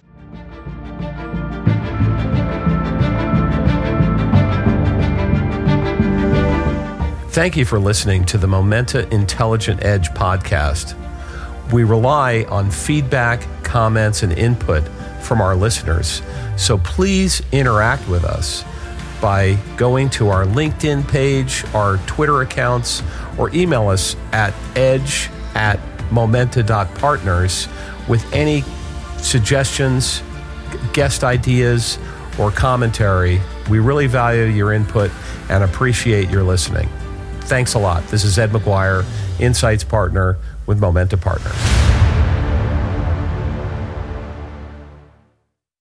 [7.39, 10.97] Thank you for listening to the Momenta Intelligent Edge podcast.
[11.73, 14.83] We rely on feedback, comments, and input
[15.23, 16.21] from our listeners,
[16.57, 18.65] so please interact with us
[19.21, 23.05] by going to our LinkedIn page, our Twitter accounts,
[23.39, 25.79] or email us at edge at
[26.11, 27.69] momenta.partners
[28.09, 28.65] with any
[29.19, 30.25] suggestions,
[30.93, 32.01] guest ideas,
[32.37, 33.41] or commentary.
[33.71, 35.13] We really value your input
[35.49, 36.89] and appreciate your listening.
[37.49, 38.07] Thanks a lot.
[38.09, 39.05] This is Ed Maguire,
[39.41, 40.37] Insights Partner
[40.67, 41.98] with Momenta Partners.